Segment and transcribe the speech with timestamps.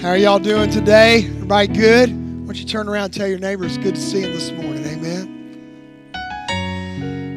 [0.00, 1.24] How are y'all doing today?
[1.24, 2.10] Everybody good?
[2.10, 4.84] Why don't you turn around and tell your neighbors good to see them this morning?
[4.84, 5.32] Amen.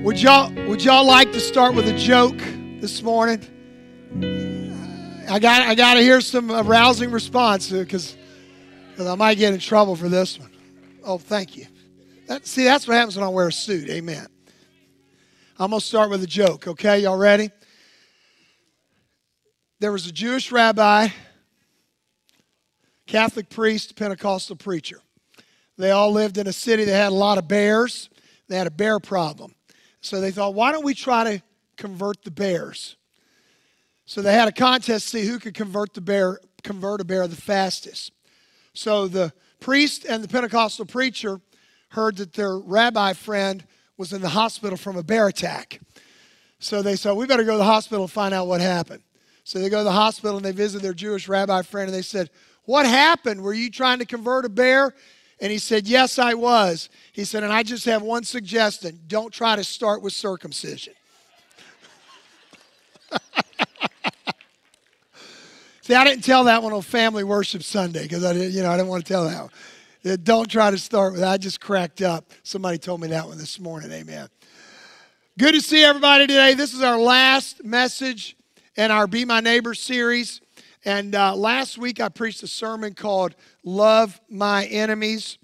[0.03, 2.37] Would y'all would y'all like to start with a joke
[2.81, 3.39] this morning?
[5.29, 8.17] I got I got to hear some arousing response uh, because
[8.91, 10.51] because I might get in trouble for this one.
[11.05, 11.65] Oh, thank you.
[12.27, 13.89] That, see, that's what happens when I wear a suit.
[13.89, 14.27] Amen.
[15.57, 16.67] I'm gonna start with a joke.
[16.67, 17.51] Okay, y'all ready?
[19.79, 21.07] There was a Jewish rabbi
[23.09, 25.01] Catholic priest, Pentecostal preacher.
[25.79, 28.07] They all lived in a city that had a lot of bears.
[28.47, 29.55] They had a bear problem.
[29.99, 31.43] So they thought, why don't we try to
[31.75, 32.97] convert the bears?
[34.05, 37.27] So they had a contest to see who could convert the bear, convert a bear
[37.27, 38.11] the fastest.
[38.73, 41.41] So the priest and the Pentecostal preacher
[41.89, 43.65] heard that their rabbi friend
[43.97, 45.79] was in the hospital from a bear attack.
[46.59, 49.01] So they said, we better go to the hospital and find out what happened.
[49.45, 52.03] So they go to the hospital and they visit their Jewish rabbi friend and they
[52.03, 52.29] said,
[52.65, 53.41] what happened?
[53.41, 54.93] Were you trying to convert a bear?
[55.41, 56.89] And he said, Yes, I was.
[57.13, 60.93] He said, And I just have one suggestion don't try to start with circumcision.
[65.81, 68.69] See, I didn't tell that one on Family Worship Sunday because I didn't, you know,
[68.69, 69.51] I didn't want to tell that one.
[70.23, 71.31] Don't try to start with that.
[71.31, 72.31] I just cracked up.
[72.43, 73.91] Somebody told me that one this morning.
[73.91, 74.29] Amen.
[75.37, 76.53] Good to see everybody today.
[76.53, 78.35] This is our last message
[78.75, 80.41] in our Be My Neighbor series.
[80.85, 85.37] And uh, last week I preached a sermon called Love My Enemies.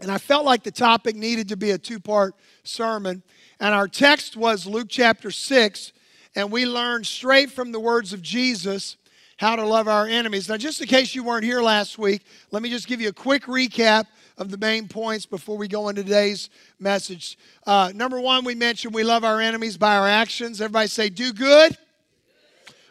[0.00, 3.22] And I felt like the topic needed to be a two part sermon.
[3.60, 5.92] And our text was Luke chapter 6.
[6.36, 8.96] And we learned straight from the words of Jesus
[9.38, 10.48] how to love our enemies.
[10.48, 13.12] Now, just in case you weren't here last week, let me just give you a
[13.12, 14.04] quick recap
[14.36, 17.38] of the main points before we go into today's message.
[17.66, 20.60] Uh, number one, we mentioned we love our enemies by our actions.
[20.60, 21.76] Everybody say, do good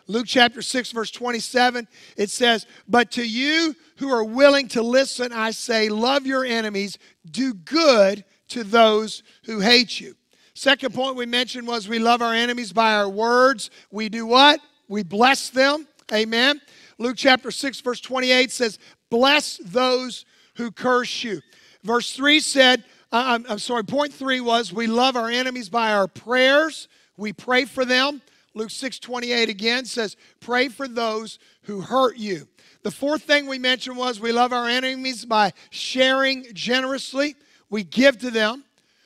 [0.08, 5.34] Luke chapter 6, verse 27, it says, But to you who are willing to listen,
[5.34, 6.98] I say, love your enemies,
[7.30, 10.16] do good to those who hate you.
[10.54, 13.70] Second point we mentioned was we love our enemies by our words.
[13.92, 14.60] We do what?
[14.88, 15.88] We bless them.
[16.12, 16.62] Amen.
[16.98, 18.80] Luke chapter 6, verse 28 says,
[19.10, 20.26] Bless those
[20.56, 21.42] who curse you.
[21.84, 25.94] Verse 3 said, uh, I'm, I'm sorry, point 3 was we love our enemies by
[25.94, 26.88] our prayers.
[27.18, 28.22] We pray for them.
[28.58, 32.48] Luke 6 28 again says, Pray for those who hurt you.
[32.84, 37.36] The fourth thing we mentioned was we love our enemies by sharing generously.
[37.70, 38.64] We give to them.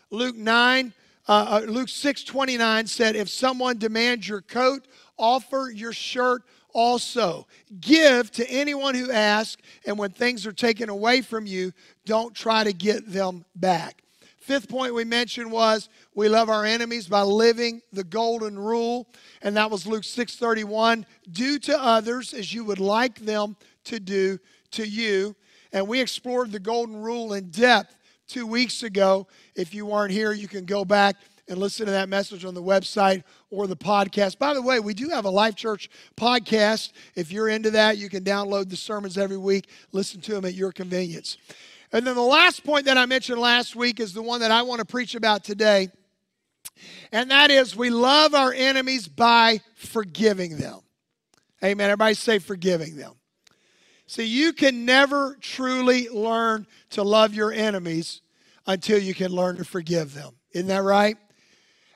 [0.10, 0.94] Luke 9,
[1.28, 7.48] uh, uh, Luke 6 29 said, If someone demands your coat, offer your shirt also.
[7.80, 11.74] Give to anyone who asks, and when things are taken away from you,
[12.06, 14.04] don't try to get them back.
[14.42, 19.08] Fifth point we mentioned was we love our enemies by living the golden rule,
[19.44, 24.40] and that was Luke 6:31, do to others as you would like them to do
[24.72, 25.36] to you.
[25.72, 27.96] And we explored the golden rule in depth
[28.28, 29.28] 2 weeks ago.
[29.56, 32.64] If you weren't here, you can go back and listen to that message on the
[32.64, 34.40] website or the podcast.
[34.40, 36.94] By the way, we do have a Life Church podcast.
[37.16, 40.56] If you're into that, you can download the sermons every week, listen to them at
[40.56, 41.38] your convenience.
[41.94, 44.62] And then the last point that I mentioned last week is the one that I
[44.62, 45.90] want to preach about today.
[47.12, 50.80] And that is we love our enemies by forgiving them.
[51.64, 51.90] Amen.
[51.90, 53.14] Everybody say forgiving them.
[54.08, 58.22] See, you can never truly learn to love your enemies
[58.66, 60.34] until you can learn to forgive them.
[60.54, 61.18] Isn't that right?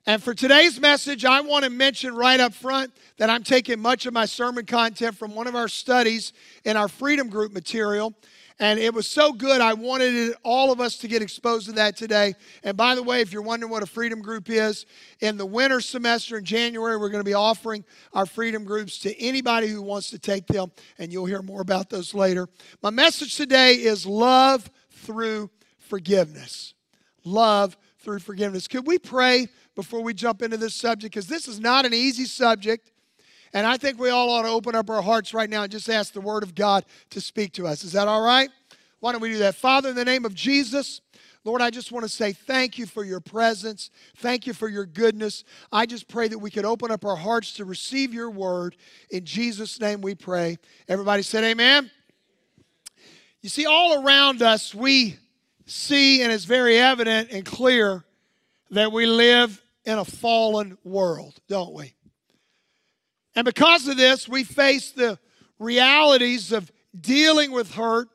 [0.06, 4.06] And for today's message, I want to mention right up front that I'm taking much
[4.06, 6.32] of my sermon content from one of our studies
[6.64, 8.14] in our Freedom Group material.
[8.58, 11.74] And it was so good, I wanted it, all of us to get exposed to
[11.74, 12.36] that today.
[12.64, 14.86] And by the way, if you're wondering what a freedom group is,
[15.20, 19.22] in the winter semester in January, we're going to be offering our freedom groups to
[19.22, 20.72] anybody who wants to take them.
[20.98, 22.48] And you'll hear more about those later.
[22.82, 26.74] My message today is love through forgiveness.
[27.26, 28.70] Love through forgiveness.
[28.70, 31.14] Could we pray before we jump into this subject?
[31.14, 32.92] Because this is not an easy subject.
[33.56, 35.90] And I think we all ought to open up our hearts right now and just
[35.90, 37.86] ask the Word of God to speak to us.
[37.86, 38.50] Is that all right?
[39.00, 39.56] Why don't we do that?
[39.56, 41.00] Father, in the name of Jesus,
[41.46, 43.92] Lord, I just want to say thank you for your presence.
[44.18, 45.46] Thank you for your goodness.
[45.72, 48.76] I just pray that we could open up our hearts to receive your word.
[49.10, 50.58] In Jesus' name we pray.
[50.90, 51.90] Everybody said, Amen.
[53.42, 55.16] You see, all around us, we
[55.66, 58.04] see, and it's very evident and clear
[58.72, 61.94] that we live in a fallen world, don't we?
[63.36, 65.20] And because of this, we face the
[65.60, 68.10] realities of dealing with hurt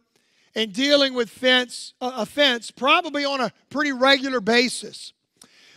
[0.55, 5.12] and dealing with fence, uh, offense probably on a pretty regular basis.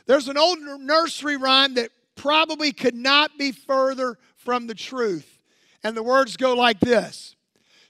[0.06, 5.40] There's an old nursery rhyme that probably could not be further from the truth.
[5.84, 7.36] And the words go like this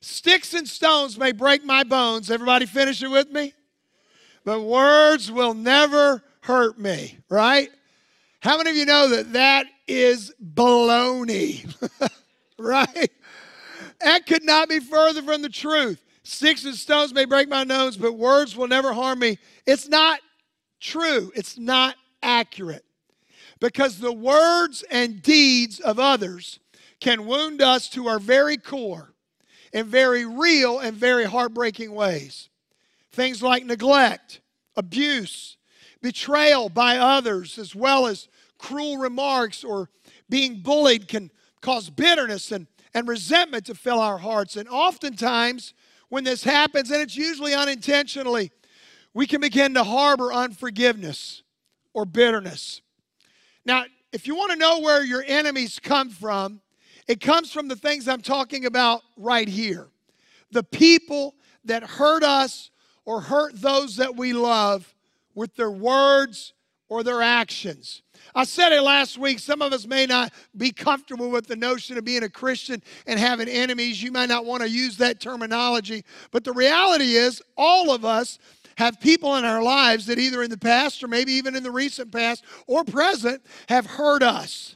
[0.02, 2.30] Sticks and stones may break my bones.
[2.30, 3.54] Everybody finish it with me?
[4.44, 7.70] But words will never hurt me, right?
[8.42, 11.74] How many of you know that that is baloney?
[12.58, 13.12] right?
[14.02, 16.04] That could not be further from the truth.
[16.24, 19.38] Sticks and stones may break my nose, but words will never harm me.
[19.66, 20.20] It's not
[20.80, 21.32] true.
[21.36, 22.86] It's not accurate.
[23.60, 26.60] Because the words and deeds of others
[27.00, 29.14] can wound us to our very core
[29.74, 32.50] in very real and very heartbreaking ways.
[33.12, 34.42] Things like neglect,
[34.76, 35.58] abuse,
[36.02, 38.28] betrayal by others, as well as
[38.64, 39.90] cruel remarks or
[40.30, 41.30] being bullied can
[41.60, 44.56] cause bitterness and, and resentment to fill our hearts.
[44.56, 45.74] And oftentimes,
[46.08, 48.52] when this happens, and it's usually unintentionally,
[49.14, 51.44] we can begin to harbor unforgiveness
[51.94, 52.82] or bitterness.
[53.66, 53.84] Now,
[54.14, 56.62] if you want to know where your enemies come from,
[57.06, 59.90] it comes from the things I'm talking about right here.
[60.52, 61.36] The people
[61.66, 62.72] that hurt us
[63.04, 64.96] or hurt those that we love
[65.36, 66.54] with their words
[66.94, 68.04] or their actions.
[68.36, 69.40] I said it last week.
[69.40, 73.20] Some of us may not be comfortable with the notion of being a Christian and
[73.20, 74.02] having enemies.
[74.02, 76.06] You might not want to use that terminology.
[76.30, 78.38] But the reality is, all of us
[78.78, 81.72] have people in our lives that either in the past or maybe even in the
[81.72, 84.76] recent past or present have hurt us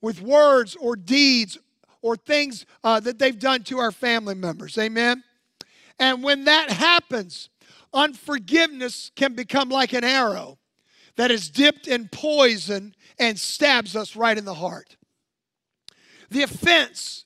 [0.00, 1.58] with words or deeds
[2.00, 4.78] or things uh, that they've done to our family members.
[4.78, 5.22] Amen?
[5.98, 7.50] And when that happens,
[7.92, 10.58] unforgiveness can become like an arrow
[11.16, 14.96] that is dipped in poison and stabs us right in the heart.
[16.30, 17.24] The offense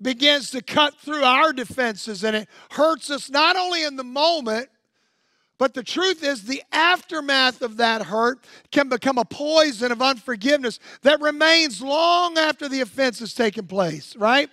[0.00, 4.68] begins to cut through our defenses and it hurts us not only in the moment,
[5.58, 10.78] but the truth is, the aftermath of that hurt can become a poison of unforgiveness
[11.02, 14.48] that remains long after the offense has taken place, right?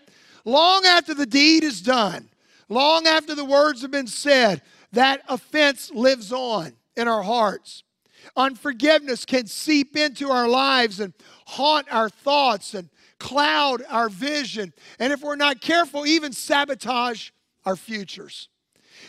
[0.46, 2.28] Long after the deed is done,
[2.70, 4.64] long after the words have been said,
[4.94, 7.84] that offense lives on in our hearts.
[8.36, 11.14] Unforgiveness can seep into our lives and
[11.46, 12.90] haunt our thoughts and
[13.20, 14.74] cloud our vision.
[15.00, 17.32] And if we're not careful, even sabotage
[17.66, 18.50] our futures.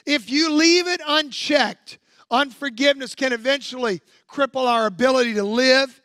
[0.04, 1.98] If you leave it unchecked,
[2.30, 6.00] unforgiveness can eventually cripple our ability to live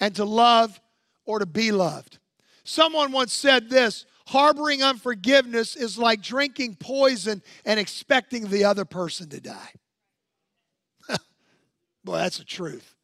[0.00, 0.80] and to love
[1.24, 2.18] or to be loved.
[2.64, 9.28] Someone once said this harboring unforgiveness is like drinking poison and expecting the other person
[9.28, 9.70] to die.
[12.04, 12.94] Boy, that's the truth.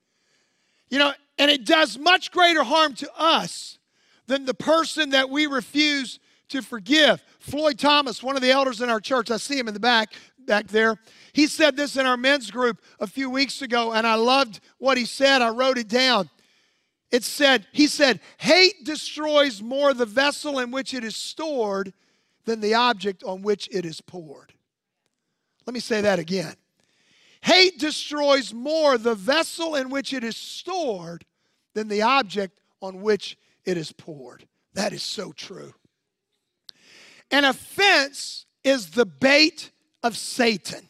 [0.90, 3.78] You know, and it does much greater harm to us
[4.26, 6.18] than the person that we refuse
[6.50, 7.22] to forgive.
[7.38, 10.12] Floyd Thomas, one of the elders in our church, I see him in the back
[10.46, 10.98] back there.
[11.32, 14.98] He said this in our men's group a few weeks ago, and I loved what
[14.98, 15.42] he said.
[15.42, 16.28] I wrote it down.
[17.10, 21.92] It said, he said, hate destroys more the vessel in which it is stored
[22.44, 24.52] than the object on which it is poured.
[25.66, 26.54] Let me say that again.
[27.42, 31.24] Hate destroys more the vessel in which it is stored
[31.74, 34.46] than the object on which it is poured.
[34.74, 35.74] That is so true.
[37.30, 39.70] An offense is the bait
[40.02, 40.86] of Satan.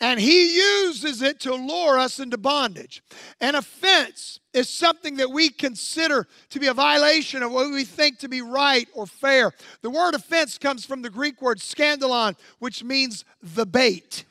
[0.00, 3.02] And he uses it to lure us into bondage.
[3.40, 8.18] An offense is something that we consider to be a violation of what we think
[8.18, 9.52] to be right or fair.
[9.82, 14.24] The word offense comes from the Greek word scandalon, which means the bait.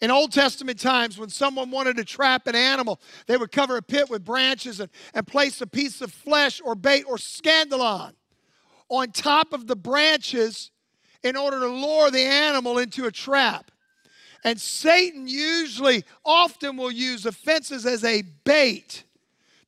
[0.00, 3.82] In Old Testament times, when someone wanted to trap an animal, they would cover a
[3.82, 8.12] pit with branches and, and place a piece of flesh or bait or scandalon
[8.88, 10.70] on top of the branches
[11.22, 13.70] in order to lure the animal into a trap.
[14.44, 19.04] And Satan usually, often will use offenses as a bait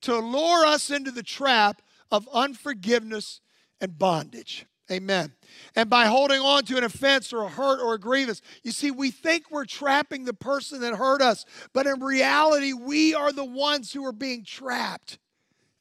[0.02, 1.82] to lure us into the trap
[2.12, 3.40] of unforgiveness
[3.80, 4.66] and bondage.
[4.90, 5.33] Amen.
[5.76, 8.90] And by holding on to an offense or a hurt or a grievance, you see,
[8.90, 13.45] we think we're trapping the person that hurt us, but in reality, we are the
[13.45, 15.18] ones who are being trapped.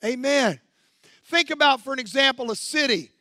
[0.04, 0.60] Amen.
[1.26, 3.12] Think about, for an example, a city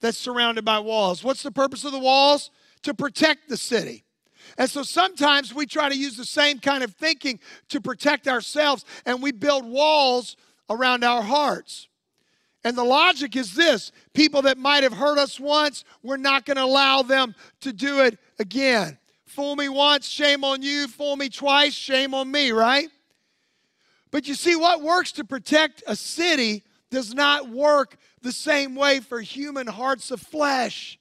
[0.00, 1.24] that's surrounded by walls.
[1.24, 2.50] What's the purpose of the walls?
[2.82, 4.04] To protect the city.
[4.56, 8.84] And so sometimes we try to use the same kind of thinking to protect ourselves,
[9.06, 10.36] and we build walls
[10.68, 11.88] around our hearts.
[12.64, 16.56] And the logic is this people that might have hurt us once, we're not going
[16.56, 18.98] to allow them to do it again.
[19.26, 20.88] Fool me once, shame on you.
[20.88, 22.88] Fool me twice, shame on me, right?
[24.10, 29.00] But you see, what works to protect a city does not work the same way
[29.00, 30.98] for human hearts of flesh.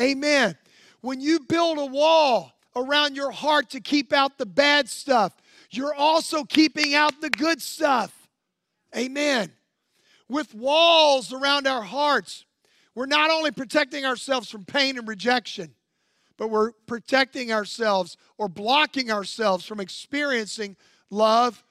[0.00, 0.56] Amen.
[1.02, 5.34] When you build a wall around your heart to keep out the bad stuff,
[5.70, 8.28] you're also keeping out the good stuff.
[8.96, 9.52] Amen.
[10.30, 12.44] With walls around our hearts,
[12.94, 15.74] we're not only protecting ourselves from pain and rejection,
[16.36, 20.76] but we're protecting ourselves or blocking ourselves from experiencing
[21.10, 21.64] love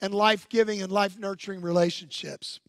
[0.00, 2.60] and life giving and life nurturing relationships.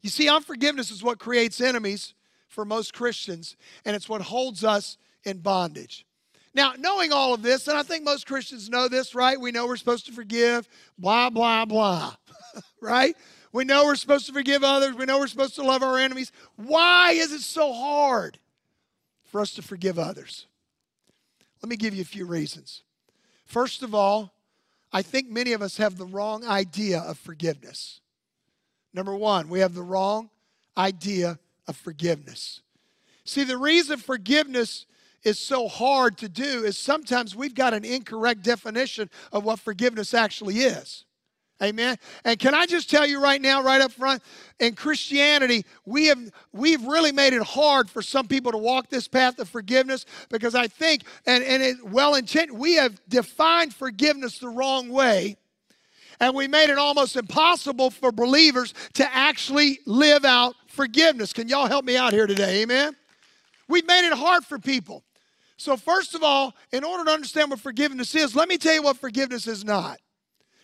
[0.00, 2.14] You see, unforgiveness is what creates enemies
[2.46, 6.06] for most Christians, and it's what holds us in bondage.
[6.54, 9.38] Now, knowing all of this, and I think most Christians know this, right?
[9.40, 12.14] We know we're supposed to forgive, blah, blah, blah,
[12.80, 13.16] right?
[13.56, 14.96] We know we're supposed to forgive others.
[14.96, 16.30] We know we're supposed to love our enemies.
[16.56, 18.38] Why is it so hard
[19.24, 20.44] for us to forgive others?
[21.62, 22.82] Let me give you a few reasons.
[23.46, 24.34] First of all,
[24.92, 28.02] I think many of us have the wrong idea of forgiveness.
[28.92, 30.28] Number one, we have the wrong
[30.76, 32.60] idea of forgiveness.
[33.24, 34.84] See, the reason forgiveness
[35.22, 40.12] is so hard to do is sometimes we've got an incorrect definition of what forgiveness
[40.12, 41.05] actually is.
[41.62, 41.96] Amen.
[42.24, 44.22] And can I just tell you right now, right up front,
[44.60, 46.18] in Christianity, we have
[46.52, 50.54] we've really made it hard for some people to walk this path of forgiveness because
[50.54, 55.36] I think, and, and it well intended, we have defined forgiveness the wrong way
[56.20, 61.32] and we made it almost impossible for believers to actually live out forgiveness.
[61.32, 62.62] Can y'all help me out here today?
[62.62, 62.96] Amen?
[63.68, 65.02] We've made it hard for people.
[65.58, 68.82] So, first of all, in order to understand what forgiveness is, let me tell you
[68.82, 69.98] what forgiveness is not.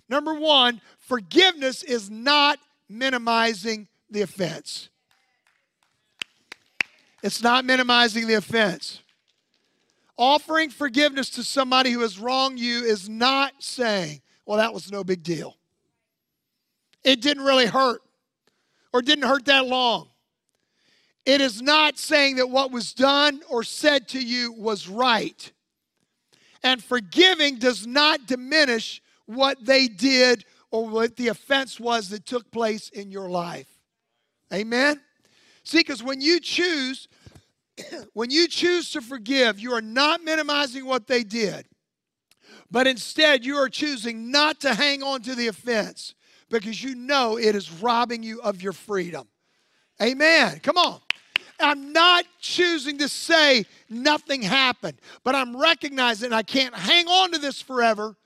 [0.09, 4.89] Number one, forgiveness is not minimizing the offense.
[7.23, 9.01] It's not minimizing the offense.
[10.19, 15.05] Offering forgiveness to somebody who has wronged you is not saying, well, that was no
[15.05, 15.57] big deal.
[17.05, 18.03] It didn't really hurt
[18.93, 20.09] or didn't hurt that long.
[21.25, 25.53] It is not saying that what was done or said to you was right.
[26.65, 29.01] And forgiving does not diminish
[29.35, 33.69] what they did or what the offense was that took place in your life.
[34.53, 35.01] Amen?
[35.65, 37.09] See, because when you choose,
[38.15, 41.67] when you choose to forgive, you are not minimizing what they did.
[42.71, 46.15] But instead, you are choosing not to hang on to the offense
[46.49, 49.29] because you know it is robbing you of your freedom.
[50.01, 50.59] Amen.
[50.63, 51.01] Come on.
[51.61, 57.39] I'm not choosing to say nothing happened, but I'm recognizing I can't hang on to
[57.39, 58.17] this forever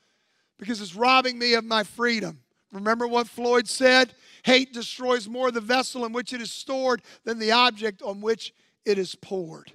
[0.59, 2.41] because it's robbing me of my freedom.
[2.73, 4.15] Remember what Floyd said?
[4.43, 8.53] Hate destroys more the vessel in which it is stored than the object on which
[8.85, 9.73] it is poured.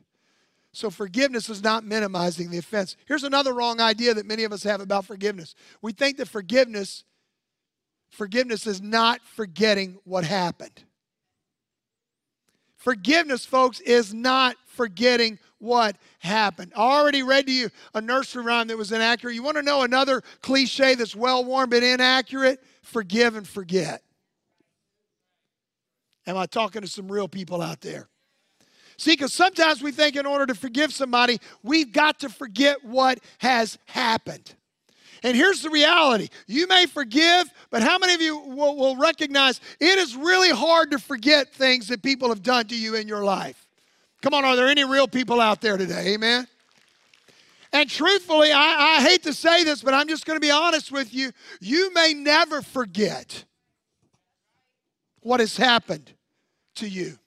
[0.73, 2.95] So forgiveness is not minimizing the offense.
[3.05, 5.55] Here's another wrong idea that many of us have about forgiveness.
[5.81, 7.03] We think that forgiveness
[8.09, 10.83] forgiveness is not forgetting what happened.
[12.75, 16.73] Forgiveness, folks, is not forgetting what happened.
[16.75, 19.35] I already read to you a nursery rhyme that was inaccurate.
[19.35, 22.63] You want to know another cliche that's well worn but inaccurate?
[22.81, 24.01] Forgive and forget.
[26.27, 28.07] Am I talking to some real people out there?
[28.97, 33.19] See, because sometimes we think in order to forgive somebody, we've got to forget what
[33.39, 34.53] has happened.
[35.23, 39.61] And here's the reality you may forgive, but how many of you will, will, recognize
[39.79, 43.23] it is really hard to forget things that people have done to you in your
[43.23, 43.67] life?
[44.21, 46.13] Come on, are there any real people out there today?
[46.13, 46.47] Amen?
[47.73, 50.91] And truthfully, I, I hate to say this, but I'm just going to be honest
[50.91, 51.31] with you.
[51.59, 53.45] You may never forget
[55.21, 56.11] what has happened
[56.75, 57.17] to you.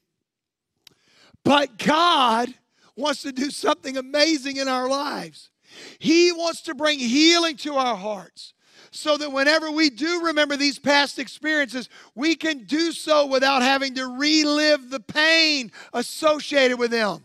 [1.45, 2.53] But God
[2.97, 5.51] wants to do something amazing in our lives.
[5.99, 8.54] He wants to bring healing to our hearts
[8.95, 13.95] so that whenever we do remember these past experiences, we can do so without having
[13.97, 17.25] to relive the pain associated with them.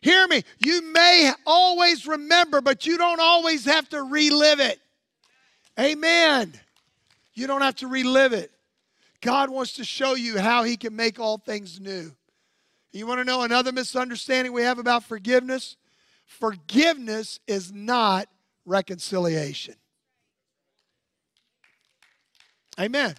[0.00, 4.78] Hear me, you may always remember, but you don't always have to relive it.
[5.78, 6.52] Amen.
[7.34, 8.52] You don't have to relive it.
[9.20, 12.12] God wants to show you how He can make all things new.
[12.92, 15.76] You want to know another misunderstanding we have about forgiveness?
[16.26, 18.28] Forgiveness is not
[18.64, 19.74] reconciliation.
[22.78, 23.14] Amen.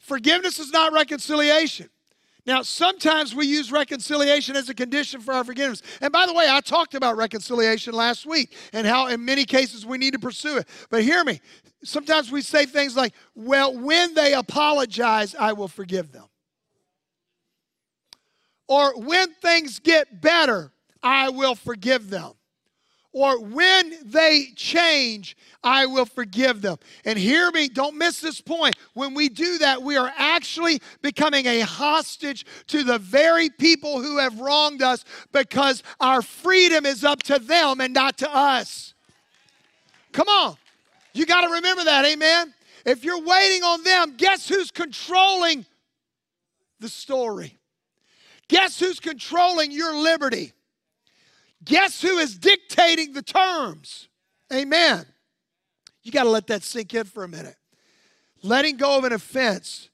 [0.00, 1.90] Forgiveness is not reconciliation.
[2.46, 5.82] Now, sometimes we use reconciliation as a condition for our forgiveness.
[6.00, 9.84] And by the way, I talked about reconciliation last week and how, in many cases,
[9.84, 10.68] we need to pursue it.
[10.88, 11.42] But hear me.
[11.84, 16.24] Sometimes we say things like, well, when they apologize, I will forgive them.
[18.66, 20.72] Or when things get better,
[21.02, 22.32] I will forgive them
[23.12, 26.76] or when they change, I will forgive them.
[27.04, 28.76] And hear me, don't miss this point.
[28.94, 34.18] When we do that, we are actually becoming a hostage to the very people who
[34.18, 38.94] have wronged us because our freedom is up to them and not to us.
[40.12, 40.56] Come on.
[41.14, 42.54] You got to remember that, amen?
[42.84, 45.66] If you're waiting on them, guess who's controlling
[46.78, 47.58] the story?
[48.48, 50.52] Guess who's controlling your liberty?
[51.64, 54.08] Guess who is dictating the terms?
[54.52, 55.04] Amen.
[56.02, 57.56] You got to let that sink in for a minute.
[58.42, 59.90] Letting go of an offense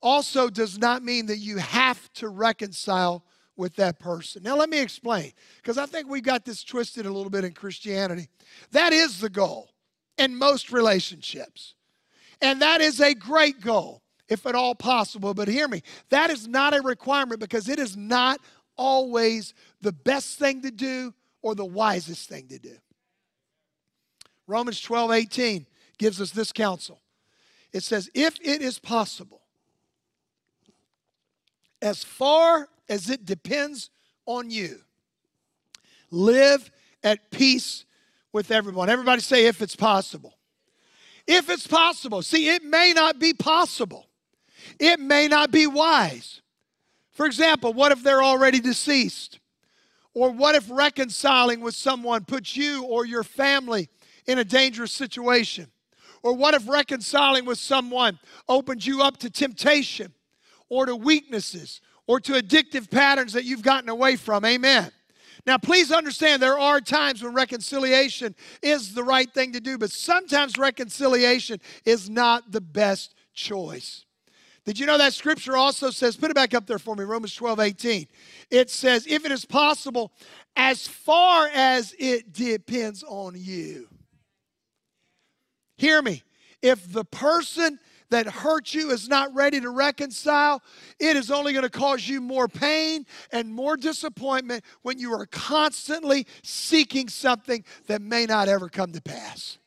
[0.00, 3.24] also does not mean that you have to reconcile
[3.56, 4.42] with that person.
[4.42, 7.52] Now, let me explain, because I think we got this twisted a little bit in
[7.52, 8.28] Christianity.
[8.72, 9.74] That is the goal
[10.18, 11.74] in most relationships.
[12.40, 15.34] And that is a great goal, if at all possible.
[15.34, 18.40] But hear me, that is not a requirement because it is not
[18.76, 21.12] always the best thing to do
[21.42, 22.76] or the wisest thing to do.
[24.46, 25.66] Romans 12, 18
[25.98, 27.00] gives us this counsel.
[27.72, 29.42] It says, if it is possible,
[31.80, 33.90] as far as it depends
[34.26, 34.78] on you,
[36.10, 36.70] live
[37.02, 37.84] at peace
[38.32, 38.88] with everyone.
[38.88, 40.38] Everybody say, if it's possible.
[41.26, 42.22] If it's possible.
[42.22, 44.08] See, it may not be possible,
[44.78, 46.40] it may not be wise.
[47.12, 49.38] For example, what if they're already deceased?
[50.14, 53.88] Or what if reconciling with someone puts you or your family
[54.26, 55.70] in a dangerous situation?
[56.22, 60.12] Or what if reconciling with someone opens you up to temptation
[60.68, 64.44] or to weaknesses or to addictive patterns that you've gotten away from?
[64.44, 64.90] Amen.
[65.44, 69.90] Now, please understand there are times when reconciliation is the right thing to do, but
[69.90, 74.04] sometimes reconciliation is not the best choice.
[74.64, 77.34] Did you know that scripture also says, put it back up there for me, Romans
[77.34, 78.06] 12, 18.
[78.50, 80.12] It says, if it is possible,
[80.54, 83.88] as far as it depends on you.
[85.76, 86.22] Hear me.
[86.60, 90.62] If the person that hurt you is not ready to reconcile,
[91.00, 95.26] it is only going to cause you more pain and more disappointment when you are
[95.26, 99.58] constantly seeking something that may not ever come to pass.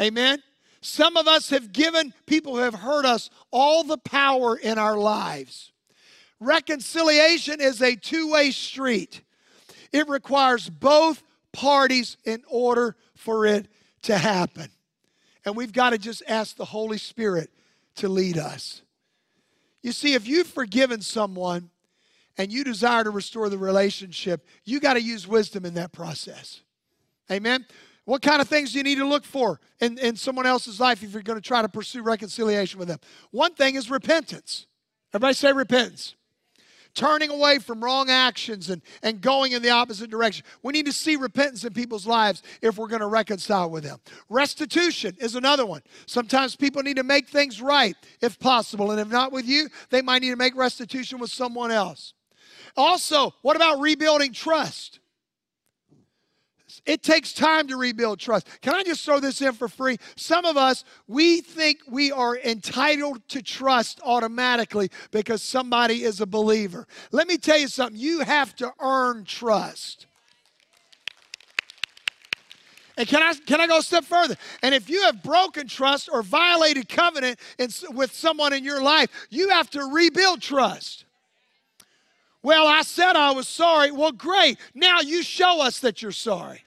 [0.00, 0.40] Amen?
[0.82, 4.96] Some of us have given people who have hurt us all the power in our
[4.96, 5.70] lives.
[6.40, 9.22] Reconciliation is a two way street,
[9.92, 13.68] it requires both parties in order for it
[14.02, 14.68] to happen.
[15.44, 17.50] And we've got to just ask the Holy Spirit
[17.96, 18.82] to lead us.
[19.82, 21.70] You see, if you've forgiven someone
[22.38, 26.60] and you desire to restore the relationship, you got to use wisdom in that process.
[27.30, 27.66] Amen.
[28.04, 31.02] What kind of things do you need to look for in, in someone else's life
[31.02, 32.98] if you're going to try to pursue reconciliation with them?
[33.30, 34.66] One thing is repentance.
[35.14, 36.16] Everybody say repentance.
[36.94, 40.44] Turning away from wrong actions and, and going in the opposite direction.
[40.62, 43.98] We need to see repentance in people's lives if we're going to reconcile with them.
[44.28, 45.82] Restitution is another one.
[46.06, 48.90] Sometimes people need to make things right if possible.
[48.90, 52.12] And if not with you, they might need to make restitution with someone else.
[52.76, 54.98] Also, what about rebuilding trust?
[56.84, 58.48] It takes time to rebuild trust.
[58.60, 59.98] Can I just throw this in for free?
[60.16, 66.26] Some of us, we think we are entitled to trust automatically because somebody is a
[66.26, 66.88] believer.
[67.12, 70.06] Let me tell you something you have to earn trust.
[72.96, 74.36] And can I, can I go a step further?
[74.62, 79.08] And if you have broken trust or violated covenant in, with someone in your life,
[79.30, 81.04] you have to rebuild trust.
[82.42, 83.92] Well, I said I was sorry.
[83.92, 84.58] Well, great.
[84.74, 86.64] Now you show us that you're sorry.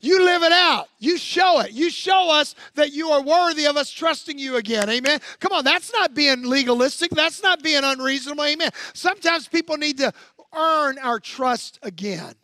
[0.00, 0.88] You live it out.
[0.98, 1.72] You show it.
[1.72, 4.88] You show us that you are worthy of us trusting you again.
[4.88, 5.20] Amen.
[5.40, 7.10] Come on, that's not being legalistic.
[7.10, 8.44] That's not being unreasonable.
[8.44, 8.70] Amen.
[8.94, 10.12] Sometimes people need to
[10.54, 12.34] earn our trust again.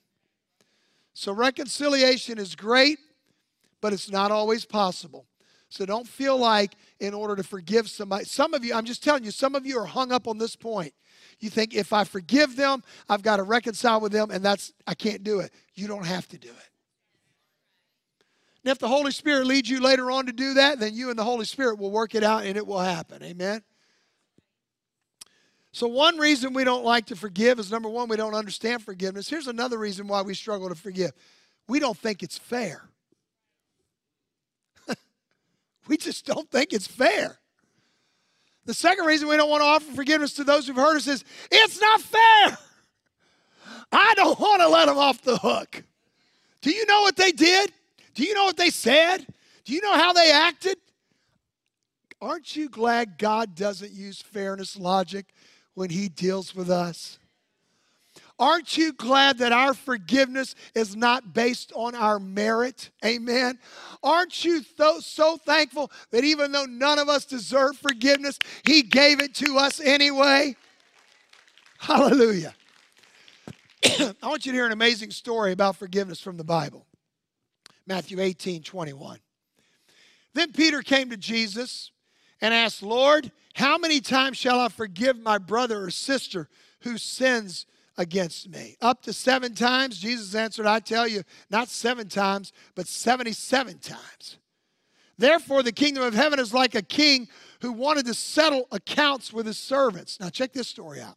[1.15, 2.99] So reconciliation is great,
[3.81, 5.27] but it's not always possible.
[5.71, 9.25] So don't feel like in order to forgive somebody, some of you, I'm just telling
[9.25, 10.93] you, some of you are hung up on this point.
[11.41, 14.95] You think if I forgive them, I've got to reconcile with them, and that's, I
[14.95, 15.53] can't do it.
[15.75, 16.71] You don't have to do it.
[18.67, 21.17] And if the Holy Spirit leads you later on to do that, then you and
[21.17, 23.23] the Holy Spirit will work it out and it will happen.
[23.23, 23.63] Amen.
[25.71, 29.29] So, one reason we don't like to forgive is number one, we don't understand forgiveness.
[29.29, 31.13] Here's another reason why we struggle to forgive
[31.69, 32.89] we don't think it's fair.
[35.87, 37.39] we just don't think it's fair.
[38.65, 41.23] The second reason we don't want to offer forgiveness to those who've hurt us is
[41.53, 42.59] it's not fair.
[43.93, 45.85] I don't want to let them off the hook.
[46.63, 47.71] Do you know what they did?
[48.17, 49.27] Do you know what they said?
[49.65, 50.79] Do you know how they acted?
[52.21, 55.27] Aren't you glad God doesn't use fairness logic
[55.75, 57.19] when He deals with us?
[58.39, 62.91] Aren't you glad that our forgiveness is not based on our merit?
[63.05, 63.59] Amen.
[64.03, 69.21] Aren't you so, so thankful that even though none of us deserve forgiveness, He gave
[69.21, 70.57] it to us anyway?
[71.79, 72.55] Hallelujah.
[73.85, 76.87] I want you to hear an amazing story about forgiveness from the Bible.
[77.87, 79.19] Matthew 18, 21.
[80.35, 81.91] Then Peter came to Jesus
[82.41, 86.49] and asked, Lord, how many times shall I forgive my brother or sister
[86.83, 87.65] who sins
[87.97, 88.77] against me?
[88.83, 89.99] Up to seven times?
[89.99, 94.39] Jesus answered, I tell you, not seven times, but 77 times.
[95.19, 97.29] Therefore, the kingdom of heaven is like a king
[97.63, 100.21] who wanted to settle accounts with his servants.
[100.21, 101.17] Now, check this story out.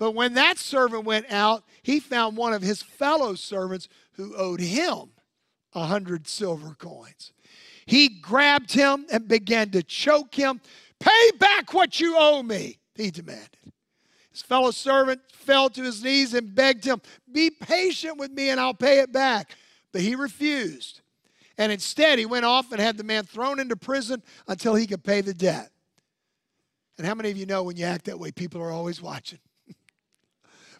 [0.00, 4.60] But when that servant went out, he found one of his fellow servants who owed
[4.60, 5.10] him
[5.74, 7.32] a hundred silver coins.
[7.84, 10.62] He grabbed him and began to choke him.
[11.00, 13.50] Pay back what you owe me, he demanded.
[14.32, 18.58] His fellow servant fell to his knees and begged him, Be patient with me and
[18.58, 19.54] I'll pay it back.
[19.92, 21.02] But he refused.
[21.58, 25.04] And instead, he went off and had the man thrown into prison until he could
[25.04, 25.70] pay the debt.
[26.96, 29.40] And how many of you know when you act that way, people are always watching?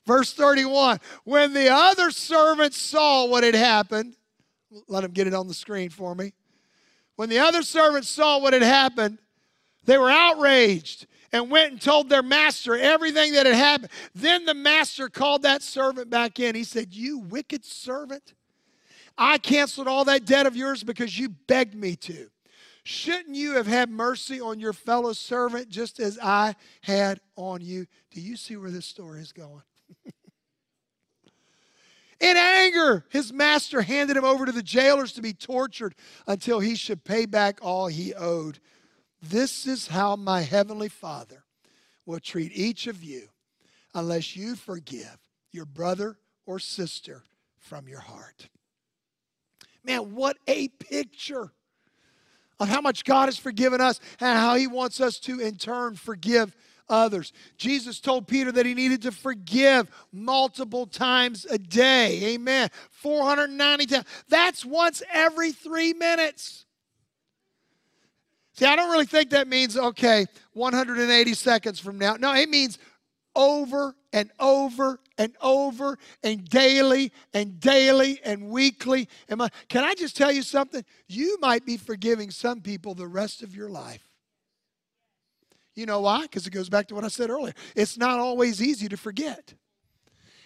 [0.07, 4.17] Verse 31 When the other servants saw what had happened,
[4.89, 6.33] let him get it on the screen for me.
[7.17, 9.19] When the other servants saw what had happened,
[9.85, 13.91] they were outraged and went and told their master everything that had happened.
[14.15, 16.55] Then the master called that servant back in.
[16.55, 18.35] He said, You wicked servant,
[19.19, 22.31] I canceled all that debt of yours because you begged me to.
[22.83, 27.87] Shouldn't you have had mercy on your fellow servant just as I had on you?
[28.11, 29.63] Do you see where this story is going?
[32.21, 35.95] In anger, his master handed him over to the jailers to be tortured
[36.27, 38.59] until he should pay back all he owed.
[39.23, 41.45] This is how my heavenly Father
[42.05, 43.29] will treat each of you
[43.95, 45.17] unless you forgive
[45.51, 47.23] your brother or sister
[47.59, 48.49] from your heart.
[49.85, 51.53] Man, what a picture
[52.59, 55.95] of how much God has forgiven us and how he wants us to, in turn,
[55.95, 56.55] forgive
[56.91, 57.33] others.
[57.57, 62.35] Jesus told Peter that he needed to forgive multiple times a day.
[62.35, 62.69] Amen.
[62.91, 64.05] 490 times.
[64.29, 66.67] That's once every three minutes.
[68.55, 72.17] See, I don't really think that means, okay, 180 seconds from now.
[72.17, 72.79] No, it means
[73.35, 79.09] over and over and over and daily and daily and weekly.
[79.29, 80.85] Can I just tell you something?
[81.07, 84.10] You might be forgiving some people the rest of your life.
[85.81, 86.23] You know why?
[86.23, 87.55] Because it goes back to what I said earlier.
[87.75, 89.55] It's not always easy to forget.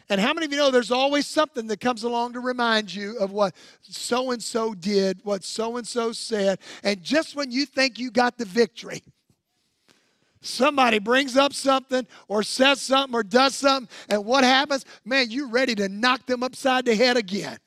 [0.09, 3.19] And how many of you know there's always something that comes along to remind you
[3.19, 7.67] of what so and so did, what so and so said, and just when you
[7.67, 9.03] think you got the victory,
[10.41, 14.85] somebody brings up something or says something or does something, and what happens?
[15.05, 17.59] Man, you're ready to knock them upside the head again.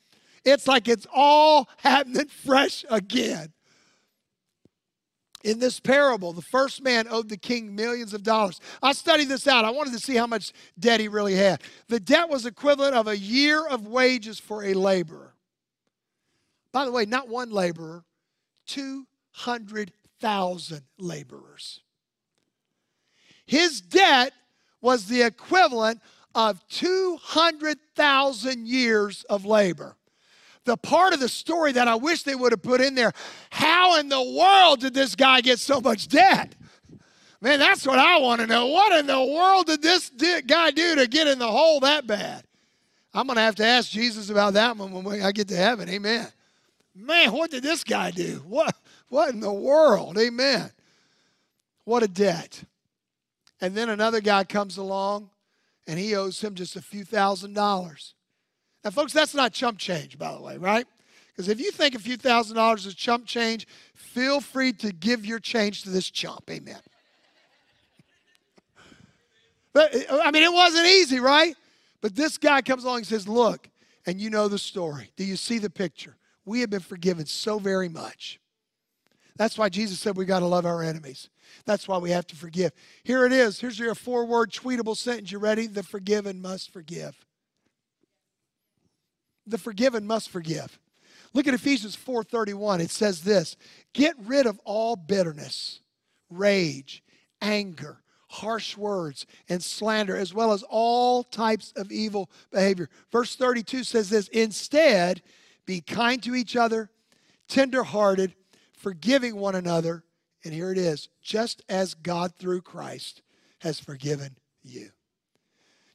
[0.45, 3.51] It's like it's all happening fresh again.
[5.43, 8.60] In this parable, the first man owed the king millions of dollars.
[8.82, 9.65] I studied this out.
[9.65, 11.62] I wanted to see how much debt he really had.
[11.88, 15.36] The debt was equivalent of a year of wages for a laborer.
[16.71, 18.04] By the way, not one laborer,
[18.65, 21.82] 200,000 laborers.
[23.45, 24.34] His debt
[24.82, 26.02] was the equivalent
[26.34, 29.96] of 200,000 years of labor
[30.67, 33.13] the part of the story that I wish they would have put in there.
[33.49, 36.53] How in the world did this guy get so much debt?
[37.39, 38.67] Man, that's what I want to know.
[38.67, 40.12] What in the world did this
[40.45, 42.43] guy do to get in the hole that bad?
[43.13, 45.89] I'm going to have to ask Jesus about that one when I get to heaven.
[45.89, 46.27] Amen.
[46.93, 48.43] Man, what did this guy do?
[48.47, 48.75] What,
[49.08, 50.17] what in the world?
[50.17, 50.69] Amen.
[51.86, 52.62] What a debt.
[53.62, 55.30] And then another guy comes along
[55.88, 58.13] and he owes him just a few thousand dollars.
[58.88, 60.88] Now, folks, that's not chump change, by the way, right?
[61.28, 65.26] Because if you think a few thousand dollars is chump change, feel free to give
[65.26, 66.50] your change to this chump.
[66.50, 66.80] Amen.
[69.73, 71.54] but uh, I mean, it wasn't easy, right?
[72.00, 73.67] But this guy comes along and says, Look,
[74.06, 75.12] and you know the story.
[75.17, 76.15] Do you see the picture?
[76.45, 78.39] We have been forgiven so very much.
[79.36, 81.28] That's why Jesus said we got to love our enemies.
[81.65, 82.71] That's why we have to forgive.
[83.04, 83.60] Here it is.
[83.60, 85.30] Here's your four word tweetable sentence.
[85.30, 85.67] You ready?
[85.67, 87.27] The forgiven must forgive.
[89.47, 90.77] The forgiven must forgive.
[91.33, 92.81] Look at Ephesians 4:31.
[92.81, 93.55] It says this,
[93.93, 95.79] "Get rid of all bitterness,
[96.29, 97.03] rage,
[97.41, 103.83] anger, harsh words, and slander, as well as all types of evil behavior." Verse 32
[103.83, 105.23] says this, "Instead,
[105.65, 106.89] be kind to each other,
[107.47, 108.36] tenderhearted,
[108.73, 110.03] forgiving one another,
[110.43, 113.21] and here it is, just as God through Christ
[113.60, 114.91] has forgiven you."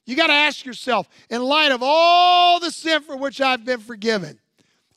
[0.05, 3.79] You got to ask yourself, in light of all the sin for which I've been
[3.79, 4.39] forgiven,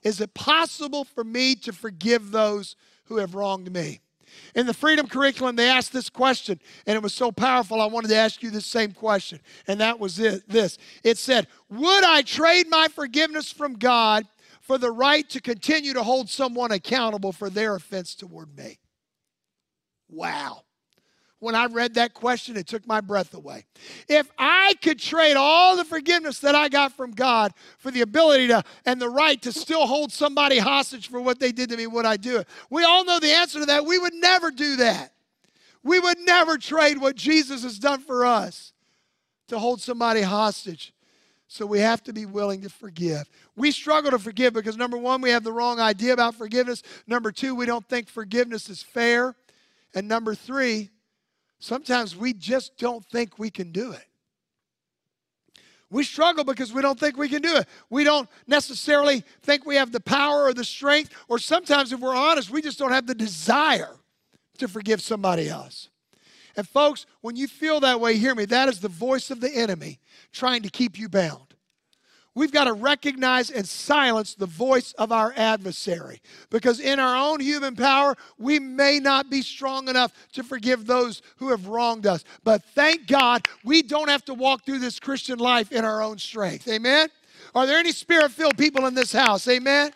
[0.02, 4.00] is it possible for me to forgive those who have wronged me?
[4.54, 8.08] In the freedom curriculum, they asked this question, and it was so powerful, I wanted
[8.08, 9.40] to ask you the same question.
[9.66, 14.26] And that was it, this it said, Would I trade my forgiveness from God
[14.60, 18.78] for the right to continue to hold someone accountable for their offense toward me?
[20.08, 20.65] Wow
[21.38, 23.66] when I read that question, it took my breath away.
[24.08, 28.48] If I could trade all the forgiveness that I got from God for the ability
[28.48, 31.86] to and the right to still hold somebody hostage for what they did to me,
[31.86, 32.48] would I do it?
[32.70, 33.84] We all know the answer to that.
[33.84, 35.12] We would never do that.
[35.82, 38.72] We would never trade what Jesus has done for us
[39.48, 40.92] to hold somebody hostage.
[41.48, 43.28] So we have to be willing to forgive.
[43.54, 46.82] We struggle to forgive because number one, we have the wrong idea about forgiveness.
[47.06, 49.36] Number two, we don't think forgiveness is fair.
[49.94, 50.90] And number three,
[51.58, 54.04] Sometimes we just don't think we can do it.
[55.88, 57.68] We struggle because we don't think we can do it.
[57.90, 62.14] We don't necessarily think we have the power or the strength, or sometimes, if we're
[62.14, 63.94] honest, we just don't have the desire
[64.58, 65.88] to forgive somebody else.
[66.56, 69.54] And, folks, when you feel that way, hear me, that is the voice of the
[69.54, 70.00] enemy
[70.32, 71.45] trying to keep you bound.
[72.36, 76.20] We've got to recognize and silence the voice of our adversary
[76.50, 81.22] because in our own human power, we may not be strong enough to forgive those
[81.38, 82.24] who have wronged us.
[82.44, 86.18] But thank God we don't have to walk through this Christian life in our own
[86.18, 86.68] strength.
[86.68, 87.08] Amen?
[87.54, 89.48] Are there any spirit filled people in this house?
[89.48, 89.92] Amen?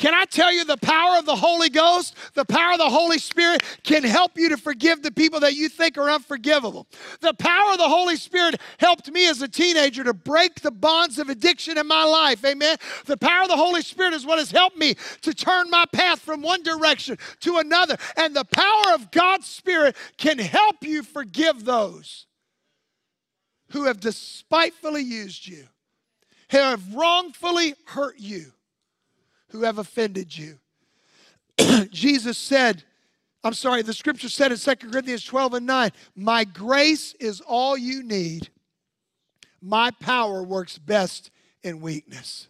[0.00, 3.18] Can I tell you the power of the Holy Ghost, the power of the Holy
[3.18, 6.86] Spirit can help you to forgive the people that you think are unforgivable.
[7.20, 11.18] The power of the Holy Spirit helped me as a teenager to break the bonds
[11.18, 12.42] of addiction in my life.
[12.46, 12.78] Amen.
[13.04, 16.20] The power of the Holy Spirit is what has helped me to turn my path
[16.20, 17.98] from one direction to another.
[18.16, 22.24] And the power of God's Spirit can help you forgive those
[23.72, 25.68] who have despitefully used you,
[26.52, 28.54] who have wrongfully hurt you
[29.50, 30.58] who have offended you.
[31.90, 32.84] Jesus said,
[33.42, 37.76] I'm sorry, the scripture said in 2 Corinthians 12 and 9, My grace is all
[37.76, 38.50] you need.
[39.62, 41.30] My power works best
[41.62, 42.48] in weakness.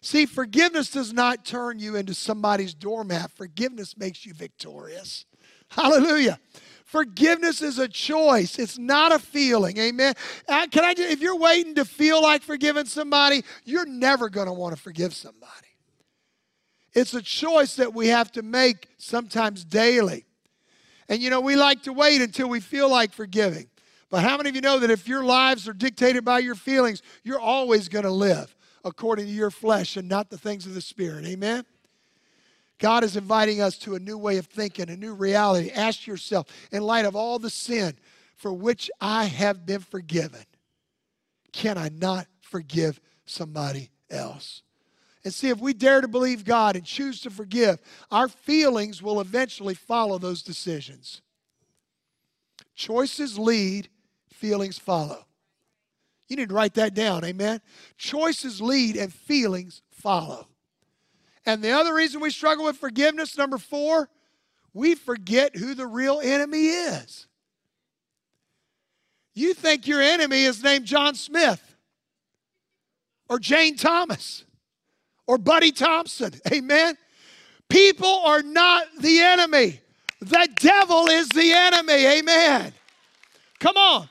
[0.00, 5.24] See, forgiveness does not turn you into somebody's doormat, forgiveness makes you victorious.
[5.68, 6.38] Hallelujah.
[6.84, 8.58] Forgiveness is a choice.
[8.58, 9.78] It's not a feeling.
[9.78, 10.14] Amen.
[10.46, 14.52] Uh, can I if you're waiting to feel like forgiving somebody, you're never going to
[14.52, 15.73] want to forgive somebody.
[16.94, 20.24] It's a choice that we have to make sometimes daily.
[21.08, 23.66] And you know, we like to wait until we feel like forgiving.
[24.10, 27.02] But how many of you know that if your lives are dictated by your feelings,
[27.24, 28.54] you're always going to live
[28.84, 31.24] according to your flesh and not the things of the Spirit?
[31.26, 31.64] Amen?
[32.78, 35.70] God is inviting us to a new way of thinking, a new reality.
[35.70, 37.96] Ask yourself, in light of all the sin
[38.36, 40.44] for which I have been forgiven,
[41.52, 44.62] can I not forgive somebody else?
[45.24, 49.20] And see if we dare to believe God and choose to forgive, our feelings will
[49.20, 51.22] eventually follow those decisions.
[52.74, 53.88] Choices lead,
[54.32, 55.24] feelings follow.
[56.28, 57.60] You need to write that down, amen?
[57.96, 60.48] Choices lead and feelings follow.
[61.46, 64.08] And the other reason we struggle with forgiveness, number four,
[64.72, 67.28] we forget who the real enemy is.
[69.34, 71.76] You think your enemy is named John Smith
[73.28, 74.44] or Jane Thomas
[75.26, 76.32] or Buddy Thompson.
[76.52, 76.96] Amen.
[77.68, 79.80] People are not the enemy.
[80.20, 82.06] The devil is the enemy.
[82.06, 82.72] Amen.
[83.58, 84.08] Come on.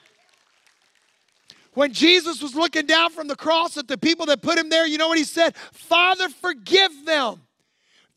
[1.73, 4.86] When Jesus was looking down from the cross at the people that put him there,
[4.86, 5.56] you know what he said?
[5.71, 7.41] Father, forgive them.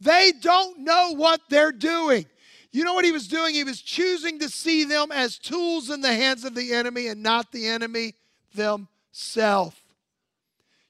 [0.00, 2.26] They don't know what they're doing.
[2.70, 3.54] You know what he was doing?
[3.54, 7.22] He was choosing to see them as tools in the hands of the enemy and
[7.22, 8.12] not the enemy
[8.54, 9.76] themselves.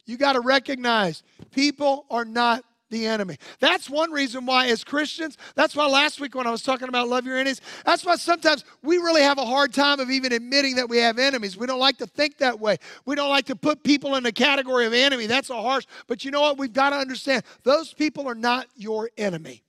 [0.07, 3.37] You got to recognize people are not the enemy.
[3.59, 7.09] That's one reason why, as Christians, that's why last week when I was talking about
[7.09, 10.77] love your enemies, that's why sometimes we really have a hard time of even admitting
[10.77, 11.57] that we have enemies.
[11.57, 12.77] We don't like to think that way.
[13.05, 15.27] We don't like to put people in the category of enemy.
[15.27, 16.59] That's a harsh, but you know what?
[16.59, 19.64] We've got to understand those people are not your enemy.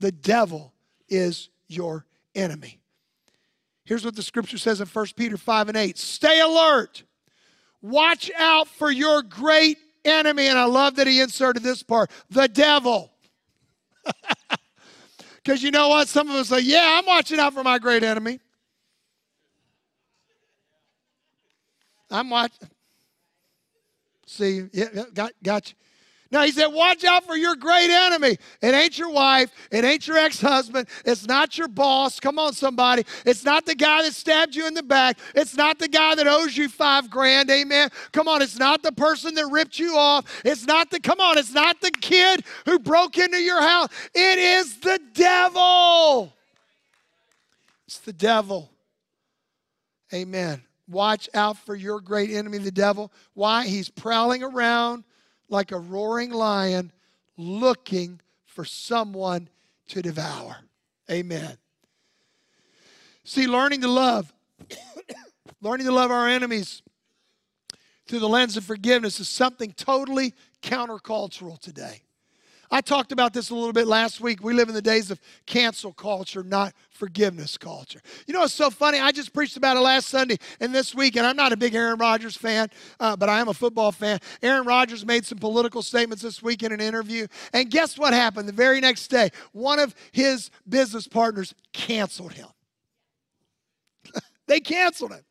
[0.00, 0.72] The devil
[1.08, 2.80] is your enemy.
[3.84, 7.04] Here's what the scripture says in 1 Peter 5 and 8 Stay alert,
[7.82, 10.46] watch out for your great enemy.
[10.46, 13.10] And I love that he inserted this part the devil.
[15.44, 16.06] Because you know what?
[16.08, 18.38] Some of us say, Yeah, I'm watching out for my great enemy.
[22.10, 22.68] I'm watching.
[24.26, 25.76] See, yeah, got, got you.
[26.32, 28.38] Now he said, watch out for your great enemy.
[28.62, 29.52] It ain't your wife.
[29.70, 30.88] It ain't your ex-husband.
[31.04, 32.18] It's not your boss.
[32.18, 33.04] Come on, somebody.
[33.26, 35.18] It's not the guy that stabbed you in the back.
[35.34, 37.50] It's not the guy that owes you five grand.
[37.50, 37.90] Amen.
[38.12, 40.40] Come on, it's not the person that ripped you off.
[40.42, 43.88] It's not the, come on, it's not the kid who broke into your house.
[44.14, 46.32] It is the devil.
[47.86, 48.70] It's the devil.
[50.14, 50.62] Amen.
[50.88, 53.12] Watch out for your great enemy, the devil.
[53.34, 53.66] Why?
[53.66, 55.04] He's prowling around
[55.52, 56.90] like a roaring lion
[57.36, 59.48] looking for someone
[59.88, 60.56] to devour.
[61.10, 61.56] Amen.
[63.24, 64.32] See, learning to love,
[65.60, 66.82] learning to love our enemies
[68.06, 72.02] through the lens of forgiveness is something totally countercultural today.
[72.72, 74.42] I talked about this a little bit last week.
[74.42, 78.00] We live in the days of cancel culture, not forgiveness culture.
[78.26, 78.98] You know, it's so funny.
[78.98, 81.74] I just preached about it last Sunday and this week, and I'm not a big
[81.74, 84.20] Aaron Rodgers fan, uh, but I am a football fan.
[84.42, 88.48] Aaron Rodgers made some political statements this week in an interview, and guess what happened?
[88.48, 92.48] The very next day, one of his business partners canceled him.
[94.46, 95.24] they canceled him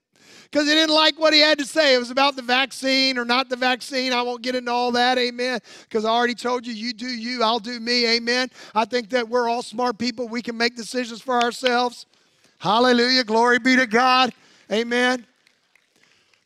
[0.43, 1.95] because he didn't like what he had to say.
[1.95, 4.13] It was about the vaccine or not the vaccine.
[4.13, 7.43] I won't get into all that, amen, because I already told you, you do you,
[7.43, 8.49] I'll do me, amen.
[8.75, 10.27] I think that we're all smart people.
[10.27, 12.06] We can make decisions for ourselves.
[12.60, 13.23] Hallelujah.
[13.23, 14.34] Glory be to God,
[14.71, 15.25] amen.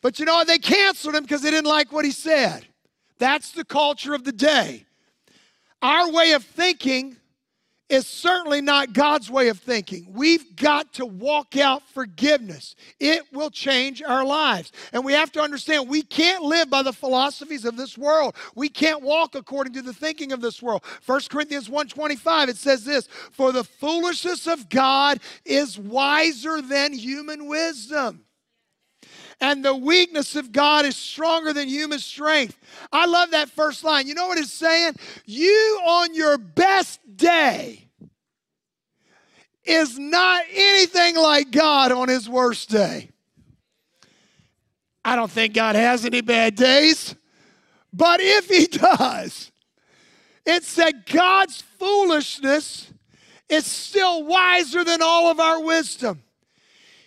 [0.01, 0.47] But you know what?
[0.47, 2.65] They canceled him because they didn't like what he said.
[3.17, 4.85] That's the culture of the day.
[5.81, 7.17] Our way of thinking
[7.89, 10.07] is certainly not God's way of thinking.
[10.09, 12.75] We've got to walk out forgiveness.
[12.99, 14.71] It will change our lives.
[14.91, 18.35] And we have to understand we can't live by the philosophies of this world.
[18.55, 20.83] We can't walk according to the thinking of this world.
[21.05, 27.45] 1 Corinthians 1:25 it says this, "For the foolishness of God is wiser than human
[27.47, 28.25] wisdom."
[29.41, 32.57] And the weakness of God is stronger than human strength.
[32.91, 34.07] I love that first line.
[34.07, 34.93] You know what it's saying?
[35.25, 37.87] You on your best day
[39.63, 43.09] is not anything like God on his worst day.
[45.03, 47.15] I don't think God has any bad days,
[47.93, 48.65] but if he
[48.97, 49.51] does,
[50.45, 52.91] it said God's foolishness
[53.49, 56.21] is still wiser than all of our wisdom.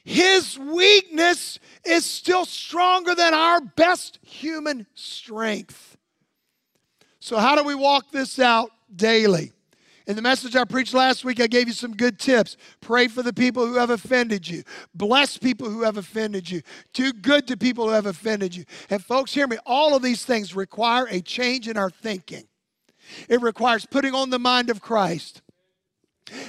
[0.04, 5.96] His weakness is still stronger than our best human strength.
[7.20, 9.52] So, how do we walk this out daily?
[10.06, 12.56] In the message I preached last week, I gave you some good tips.
[12.80, 14.62] Pray for the people who have offended you.
[14.94, 16.62] Bless people who have offended you.
[16.94, 18.64] Do good to people who have offended you.
[18.88, 22.44] And folks, hear me, all of these things require a change in our thinking.
[23.28, 25.42] It requires putting on the mind of Christ.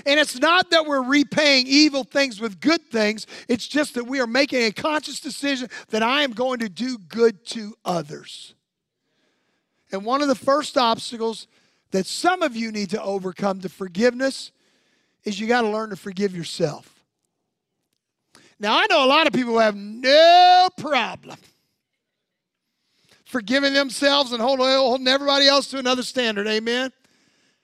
[0.06, 4.20] And it's not that we're repaying evil things with good things, it's just that we
[4.20, 8.54] are making a conscious decision that I am going to do good to others.
[9.92, 11.48] And one of the first obstacles
[11.92, 14.52] that some of you need to overcome to forgiveness
[15.24, 17.04] is you got to learn to forgive yourself.
[18.60, 21.38] Now, I know a lot of people have no problem
[23.26, 26.48] forgiving themselves and holding, holding everybody else to another standard.
[26.48, 26.92] Amen.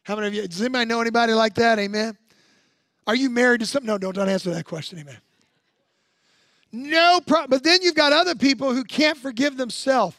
[0.06, 1.80] How many of you, does anybody know anybody like that?
[1.80, 2.16] Amen.
[3.08, 3.88] Are you married to something?
[3.88, 5.00] No, don't, don't answer that question.
[5.00, 5.18] Amen.
[6.72, 7.50] No problem.
[7.50, 10.16] But then you've got other people who can't forgive themselves.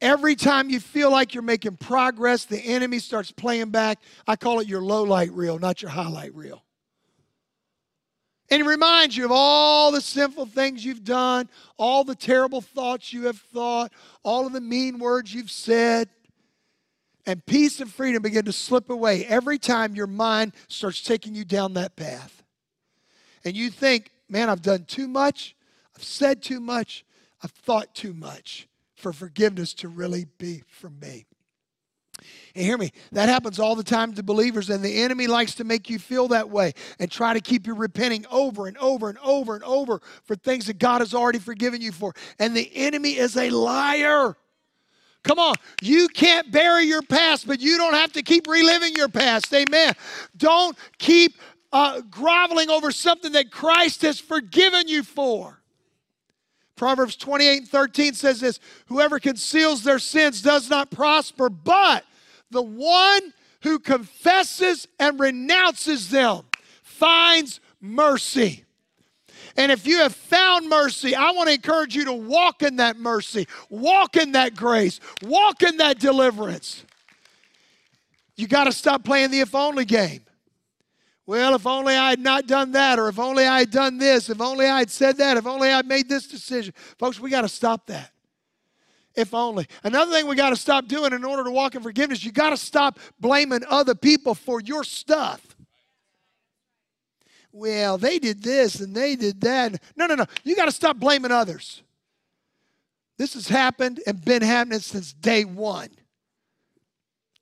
[0.00, 4.00] Every time you feel like you're making progress, the enemy starts playing back.
[4.26, 6.64] I call it your low light reel, not your highlight reel.
[8.50, 13.12] And it reminds you of all the sinful things you've done, all the terrible thoughts
[13.12, 13.92] you have thought,
[14.24, 16.08] all of the mean words you've said
[17.26, 21.44] and peace and freedom begin to slip away every time your mind starts taking you
[21.44, 22.42] down that path.
[23.44, 25.56] And you think, man, I've done too much,
[25.96, 27.04] I've said too much,
[27.42, 31.26] I've thought too much for forgiveness to really be for me.
[32.54, 35.64] And hear me, that happens all the time to believers, and the enemy likes to
[35.64, 39.18] make you feel that way and try to keep you repenting over and over and
[39.18, 42.14] over and over for things that God has already forgiven you for.
[42.38, 44.36] And the enemy is a liar.
[45.22, 45.54] Come on.
[45.80, 49.52] You can't bury your past, but you don't have to keep reliving your past.
[49.54, 49.94] Amen.
[50.36, 51.36] Don't keep
[51.72, 55.62] uh, groveling over something that Christ has forgiven you for.
[56.76, 62.04] Proverbs 28 and 13 says this Whoever conceals their sins does not prosper, but
[62.50, 66.42] the one who confesses and renounces them
[66.82, 68.64] finds mercy.
[69.56, 72.98] And if you have found mercy, I want to encourage you to walk in that
[72.98, 76.84] mercy, walk in that grace, walk in that deliverance.
[78.36, 80.22] You got to stop playing the if only game.
[81.26, 84.28] Well, if only I had not done that, or if only I had done this,
[84.28, 86.74] if only I had said that, if only I had made this decision.
[86.98, 88.10] Folks, we got to stop that.
[89.14, 89.66] If only.
[89.84, 92.50] Another thing we got to stop doing in order to walk in forgiveness, you got
[92.50, 95.51] to stop blaming other people for your stuff
[97.52, 99.80] well, they did this and they did that.
[99.94, 100.26] No, no, no.
[100.42, 101.82] You got to stop blaming others.
[103.18, 105.90] This has happened and been happening since day one.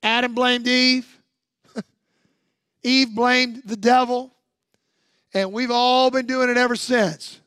[0.03, 1.07] Adam blamed Eve.
[2.83, 4.35] Eve blamed the devil.
[5.33, 7.41] And we've all been doing it ever since.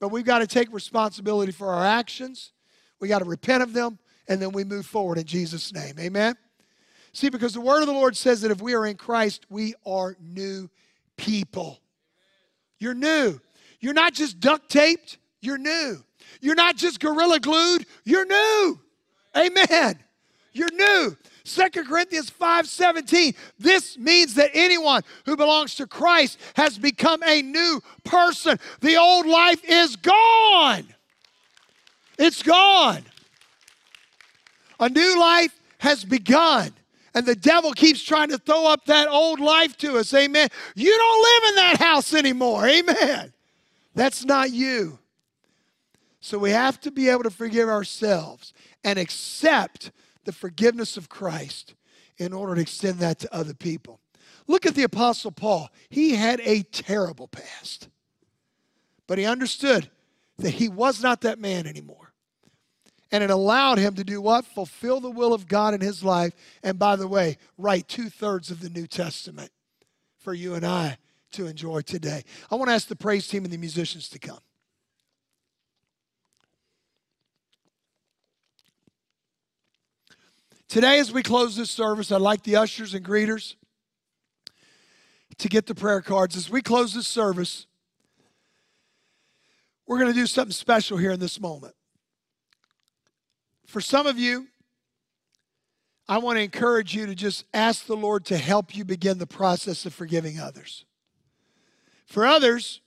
[0.00, 2.52] But we've got to take responsibility for our actions.
[2.98, 5.96] We got to repent of them, and then we move forward in Jesus' name.
[5.98, 6.36] Amen?
[7.12, 9.74] See, because the word of the Lord says that if we are in Christ, we
[9.84, 10.70] are new
[11.16, 11.80] people.
[12.78, 13.40] You're new.
[13.80, 16.02] You're not just duct taped, you're new.
[16.40, 18.80] You're not just gorilla glued, you're new.
[19.36, 19.98] Amen.
[20.52, 21.16] You're new.
[21.44, 27.80] 2 Corinthians 5:17 This means that anyone who belongs to Christ has become a new
[28.04, 28.58] person.
[28.80, 30.86] The old life is gone.
[32.18, 33.02] It's gone.
[34.78, 36.72] A new life has begun.
[37.14, 40.12] And the devil keeps trying to throw up that old life to us.
[40.14, 40.48] Amen.
[40.74, 42.66] You don't live in that house anymore.
[42.66, 43.32] Amen.
[43.94, 44.98] That's not you.
[46.20, 48.54] So we have to be able to forgive ourselves
[48.84, 49.90] and accept
[50.24, 51.74] the forgiveness of Christ
[52.16, 54.00] in order to extend that to other people.
[54.46, 55.68] Look at the Apostle Paul.
[55.88, 57.88] He had a terrible past,
[59.06, 59.90] but he understood
[60.38, 62.01] that he was not that man anymore.
[63.12, 64.46] And it allowed him to do what?
[64.46, 66.32] Fulfill the will of God in his life.
[66.62, 69.52] And by the way, write two thirds of the New Testament
[70.18, 70.96] for you and I
[71.32, 72.24] to enjoy today.
[72.50, 74.38] I want to ask the praise team and the musicians to come.
[80.68, 83.56] Today, as we close this service, I'd like the ushers and greeters
[85.36, 86.34] to get the prayer cards.
[86.34, 87.66] As we close this service,
[89.86, 91.74] we're going to do something special here in this moment.
[93.72, 94.48] For some of you,
[96.06, 99.26] I want to encourage you to just ask the Lord to help you begin the
[99.26, 100.84] process of forgiving others.
[102.04, 102.82] For others,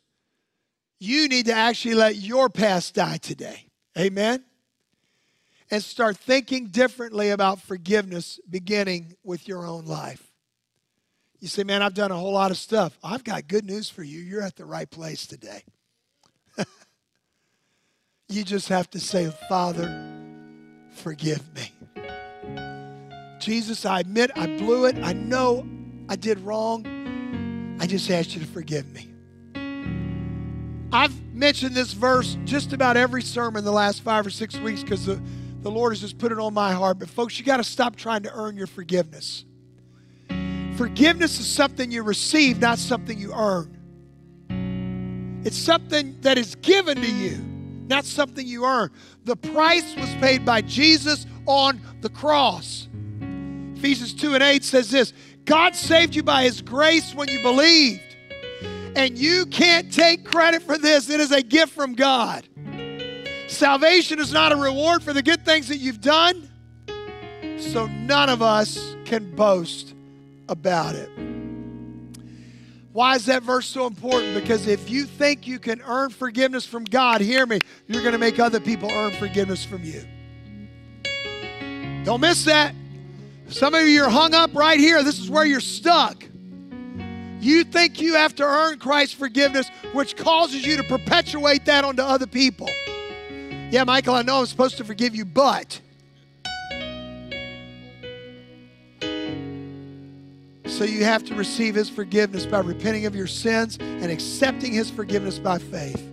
[1.00, 3.66] you need to actually let your past die today.
[3.98, 4.44] Amen?
[5.72, 10.32] And start thinking differently about forgiveness beginning with your own life.
[11.40, 12.96] You say, man, I've done a whole lot of stuff.
[13.04, 14.20] I've got good news for you.
[14.20, 15.64] You're at the right place today.
[18.30, 20.15] you just have to say, Father,
[20.96, 21.72] forgive me.
[23.40, 24.98] Jesus, I admit I blew it.
[25.04, 25.68] I know
[26.10, 27.78] I did wrong.
[27.80, 29.10] I just ask you to forgive me.
[30.92, 35.06] I've mentioned this verse just about every sermon the last five or six weeks because
[35.06, 35.22] the,
[35.62, 37.00] the Lord has just put it on my heart.
[37.00, 39.44] But, folks, you got to stop trying to earn your forgiveness.
[40.78, 43.76] Forgiveness is something you receive, not something you earn.
[45.46, 47.38] It's something that is given to you,
[47.88, 48.92] not something you earn.
[49.26, 52.88] The price was paid by Jesus on the cross.
[53.76, 55.14] Ephesians 2 and 8 says this
[55.46, 58.02] God saved you by his grace when you believed.
[58.96, 62.48] And you can't take credit for this, it is a gift from God.
[63.48, 66.50] Salvation is not a reward for the good things that you've done,
[67.60, 69.94] so none of us can boast
[70.50, 71.35] about it.
[72.96, 74.34] Why is that verse so important?
[74.34, 78.18] Because if you think you can earn forgiveness from God, hear me, you're going to
[78.18, 80.02] make other people earn forgiveness from you.
[82.06, 82.74] Don't miss that.
[83.50, 85.04] Some of you are hung up right here.
[85.04, 86.24] This is where you're stuck.
[87.42, 92.02] You think you have to earn Christ's forgiveness, which causes you to perpetuate that onto
[92.02, 92.70] other people.
[93.72, 95.82] Yeah, Michael, I know I'm supposed to forgive you, but.
[100.76, 104.92] So you have to receive His forgiveness by repenting of your sins and accepting His
[104.92, 106.06] forgiveness by faith.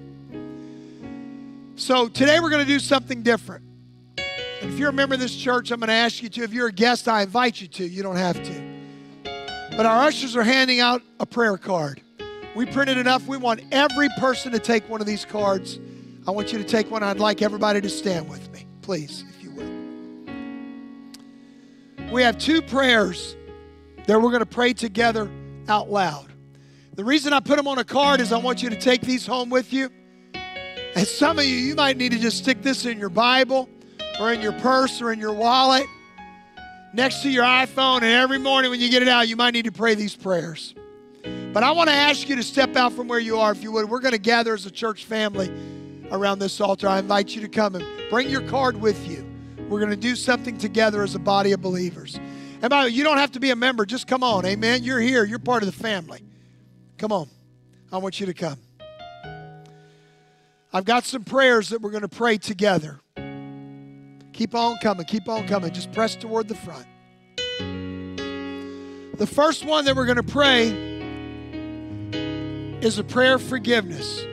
[1.74, 3.64] So today we're going to do something different.
[4.18, 6.44] And if you're a member of this church, I'm going to ask you to.
[6.44, 7.84] If you're a guest, I invite you to.
[7.84, 8.62] You don't have to.
[9.76, 12.00] But our ushers are handing out a prayer card.
[12.54, 13.26] We printed enough.
[13.26, 15.80] We want every person to take one of these cards.
[16.24, 17.02] I want you to take one.
[17.02, 19.66] I'd like everybody to stand with me, please, if you will.
[22.12, 23.34] we have two prayers
[24.06, 25.30] that we're going to pray together
[25.68, 26.32] out loud.
[26.94, 29.26] The reason I put them on a card is I want you to take these
[29.26, 29.90] home with you.
[30.94, 33.68] And some of you, you might need to just stick this in your Bible
[34.20, 35.86] or in your purse or in your wallet
[36.92, 37.96] next to your iPhone.
[37.96, 40.74] And every morning when you get it out, you might need to pray these prayers.
[41.52, 43.72] But I want to ask you to step out from where you are, if you
[43.72, 43.88] would.
[43.88, 45.50] We're going to gather as a church family
[46.10, 46.88] around this altar.
[46.88, 49.26] I invite you to come and bring your card with you.
[49.68, 52.18] We're going to do something together as a body of believers.
[52.62, 53.84] And by the way, you don't have to be a member.
[53.84, 54.46] Just come on.
[54.46, 54.84] Amen.
[54.84, 55.24] You're here.
[55.24, 56.22] You're part of the family.
[56.96, 57.28] Come on.
[57.90, 58.56] I want you to come.
[60.72, 63.00] I've got some prayers that we're going to pray together.
[64.32, 65.04] Keep on coming.
[65.06, 65.72] Keep on coming.
[65.72, 66.86] Just press toward the front.
[69.18, 70.68] The first one that we're going to pray
[72.80, 74.24] is a prayer of forgiveness.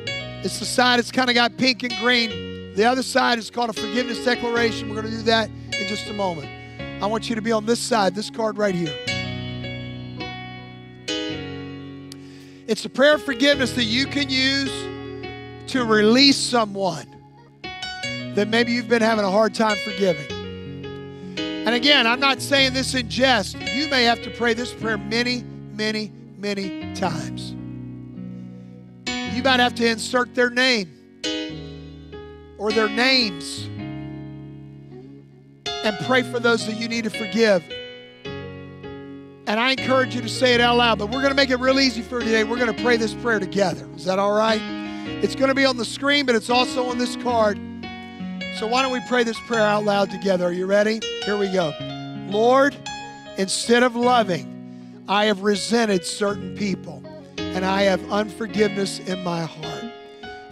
[0.46, 2.76] It's the side that's kind of got pink and green.
[2.76, 4.88] The other side is called a forgiveness declaration.
[4.88, 6.59] We're going to do that in just a moment.
[7.02, 8.93] I want you to be on this side, this card right here.
[12.68, 14.72] It's a prayer of forgiveness that you can use
[15.72, 17.08] to release someone
[18.36, 20.30] that maybe you've been having a hard time forgiving.
[21.38, 23.58] And again, I'm not saying this in jest.
[23.60, 25.43] You may have to pray this prayer many,
[25.74, 27.52] many, many times.
[29.08, 30.91] You might have to insert their name
[32.58, 33.70] or their names
[35.84, 37.64] and pray for those that you need to forgive.
[39.48, 41.60] And I encourage you to say it out loud, but we're going to make it
[41.60, 42.44] real easy for today.
[42.44, 43.88] We're going to pray this prayer together.
[43.96, 44.62] Is that all right?
[45.24, 47.58] It's going to be on the screen, but it's also on this card.
[48.58, 50.46] So why don't we pray this prayer out loud together?
[50.46, 51.00] Are you ready?
[51.24, 51.74] Here we go.
[52.30, 52.76] Lord,
[53.38, 57.02] instead of loving, I have resented certain people
[57.38, 59.86] and I have unforgiveness in my heart.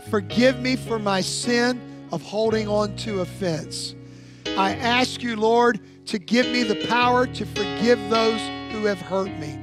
[0.09, 1.79] Forgive me for my sin
[2.11, 3.93] of holding on to offense.
[4.57, 8.41] I ask you, Lord, to give me the power to forgive those
[8.71, 9.59] who have hurt me.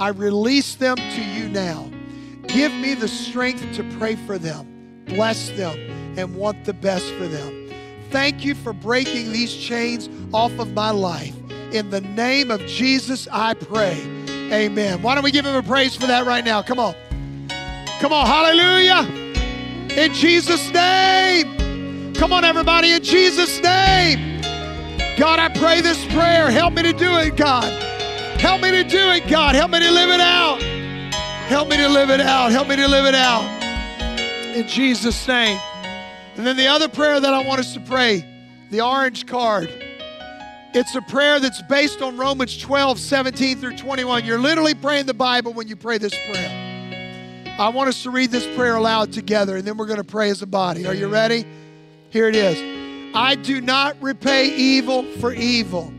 [0.00, 1.88] I release them to you now.
[2.48, 5.78] Give me the strength to pray for them, bless them,
[6.18, 7.70] and want the best for them.
[8.10, 11.36] Thank you for breaking these chains off of my life.
[11.72, 13.96] In the name of Jesus, I pray.
[14.52, 15.02] Amen.
[15.02, 16.62] Why don't we give him a praise for that right now?
[16.62, 16.94] Come on.
[18.00, 18.26] Come on.
[18.26, 19.06] Hallelujah.
[19.96, 22.12] In Jesus' name.
[22.14, 22.90] Come on, everybody.
[22.90, 24.31] In Jesus' name.
[25.18, 26.50] God, I pray this prayer.
[26.50, 27.64] Help me to do it, God.
[28.40, 29.54] Help me to do it, God.
[29.54, 30.60] Help me to live it out.
[31.48, 32.50] Help me to live it out.
[32.50, 33.44] Help me to live it out.
[34.56, 35.60] In Jesus' name.
[36.36, 38.24] And then the other prayer that I want us to pray,
[38.70, 39.68] the orange card.
[40.74, 44.24] It's a prayer that's based on Romans 12, 17 through 21.
[44.24, 46.48] You're literally praying the Bible when you pray this prayer.
[47.58, 50.30] I want us to read this prayer aloud together, and then we're going to pray
[50.30, 50.86] as a body.
[50.86, 51.44] Are you ready?
[52.08, 52.71] Here it is.
[53.14, 55.92] I do not repay evil for evil.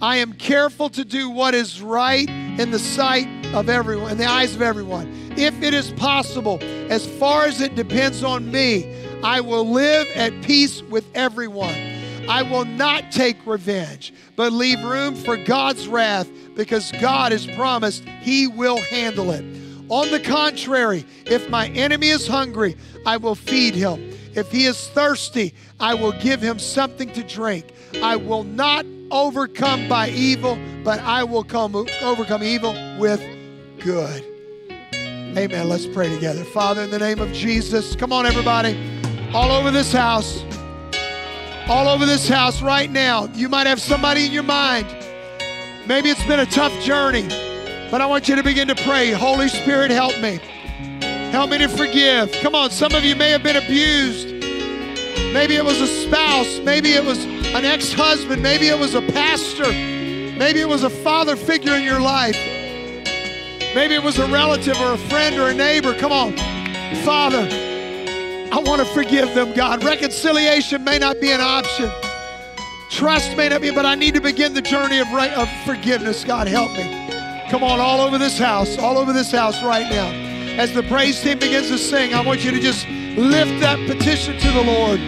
[0.00, 4.26] I am careful to do what is right in the sight of everyone, in the
[4.26, 5.32] eyes of everyone.
[5.36, 6.58] If it is possible,
[6.90, 8.94] as far as it depends on me,
[9.24, 11.74] I will live at peace with everyone.
[12.28, 18.04] I will not take revenge, but leave room for God's wrath because God has promised
[18.04, 19.44] He will handle it.
[19.88, 24.12] On the contrary, if my enemy is hungry, I will feed him.
[24.38, 27.66] If he is thirsty, I will give him something to drink.
[28.02, 33.22] I will not overcome by evil, but I will come, overcome evil with
[33.80, 34.24] good.
[34.92, 35.68] Amen.
[35.68, 36.44] Let's pray together.
[36.44, 38.78] Father, in the name of Jesus, come on, everybody,
[39.34, 40.44] all over this house
[41.68, 43.26] all over this house right now.
[43.34, 44.86] You might have somebody in your mind.
[45.86, 47.28] Maybe it's been a tough journey,
[47.90, 49.10] but I want you to begin to pray.
[49.10, 50.40] Holy Spirit, help me.
[51.30, 52.32] Help me to forgive.
[52.40, 54.28] Come on, some of you may have been abused.
[55.32, 56.58] Maybe it was a spouse.
[56.60, 58.42] Maybe it was an ex husband.
[58.42, 59.70] Maybe it was a pastor.
[59.70, 62.36] Maybe it was a father figure in your life.
[63.74, 65.92] Maybe it was a relative or a friend or a neighbor.
[65.94, 66.36] Come on.
[67.04, 67.46] Father,
[68.50, 69.84] I want to forgive them, God.
[69.84, 71.90] Reconciliation may not be an option.
[72.90, 76.24] Trust may not be, but I need to begin the journey of, right, of forgiveness.
[76.24, 76.84] God, help me.
[77.50, 80.27] Come on, all over this house, all over this house right now.
[80.58, 84.36] As the praise team begins to sing, I want you to just lift that petition
[84.40, 84.98] to the Lord.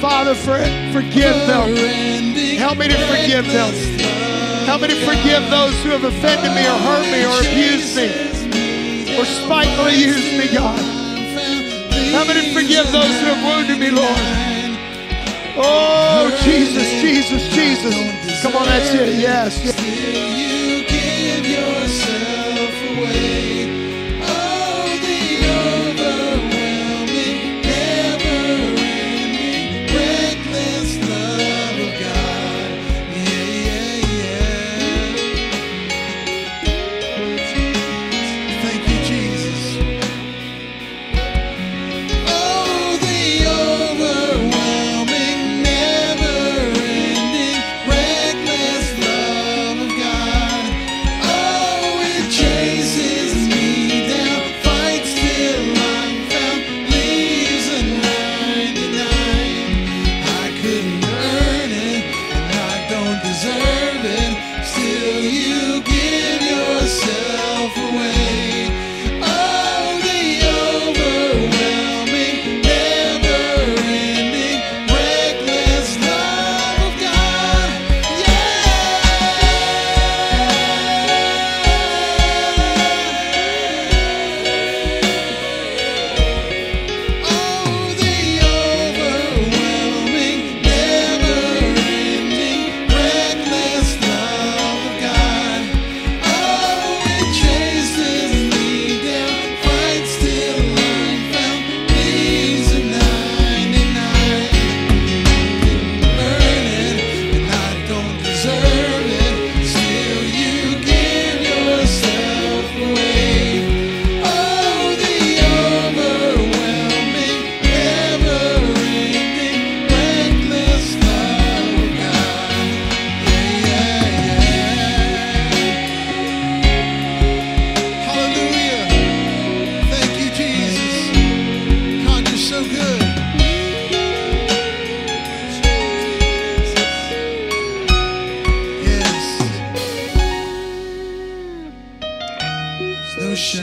[0.00, 0.56] Father, for,
[0.96, 1.76] forgive them.
[2.56, 3.68] Help me to forgive them.
[4.64, 8.08] Help me to forgive those who have offended me or hurt me or abused me
[9.20, 10.80] or spitefully used me, God.
[12.16, 14.08] Help me to forgive those who have wounded me, Lord.
[15.60, 17.92] Oh, Jesus, Jesus, Jesus.
[18.40, 19.20] Come on, that's it.
[19.20, 19.60] Yes.
[19.76, 19.96] Come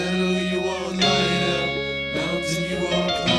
[0.03, 3.09] Shadow you all night up, mountain you are.
[3.09, 3.32] climb.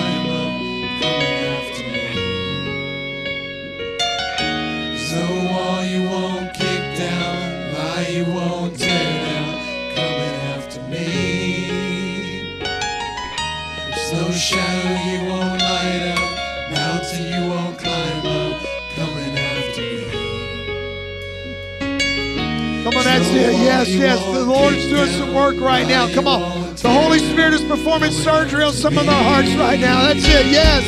[23.37, 23.55] It.
[23.59, 24.19] Yes, yes.
[24.25, 26.09] The Lord's doing some work right now.
[26.13, 26.75] Come on.
[26.77, 30.07] The Holy Spirit is performing surgery on some of our hearts right now.
[30.07, 30.47] That's it.
[30.47, 30.85] Yes.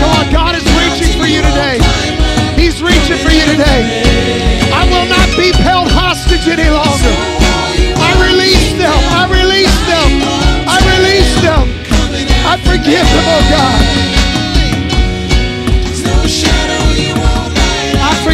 [0.00, 1.80] Come on, God is reaching for you today.
[2.54, 4.04] He's reaching for you today.
[4.72, 7.16] I will not be held hostage any longer.
[7.96, 9.00] I release them.
[9.12, 10.10] I release them.
[10.68, 11.64] I release them.
[12.46, 14.15] I forgive them, oh God.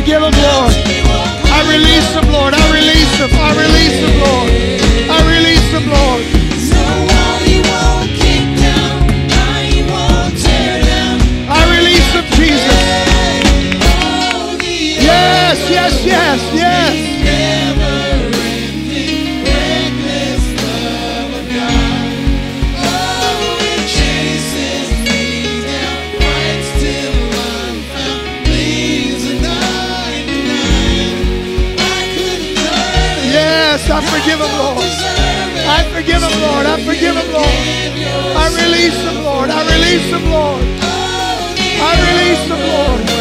[0.03, 0.75] I forgive them, Lord.
[1.47, 2.55] I release them, Lord.
[2.55, 3.31] I release them.
[3.39, 4.51] I release them, Lord.
[5.09, 6.23] I release them, Lord.
[11.49, 12.83] I release them, Jesus.
[14.99, 17.12] Yes, yes, yes, yes.
[34.59, 34.85] Lord.
[35.67, 36.67] I forgive them, Lord.
[36.67, 37.47] I forgive them, Lord.
[38.37, 39.51] I release them, Lord.
[39.51, 40.63] I release them, Lord.
[41.83, 43.12] I release them, Lord.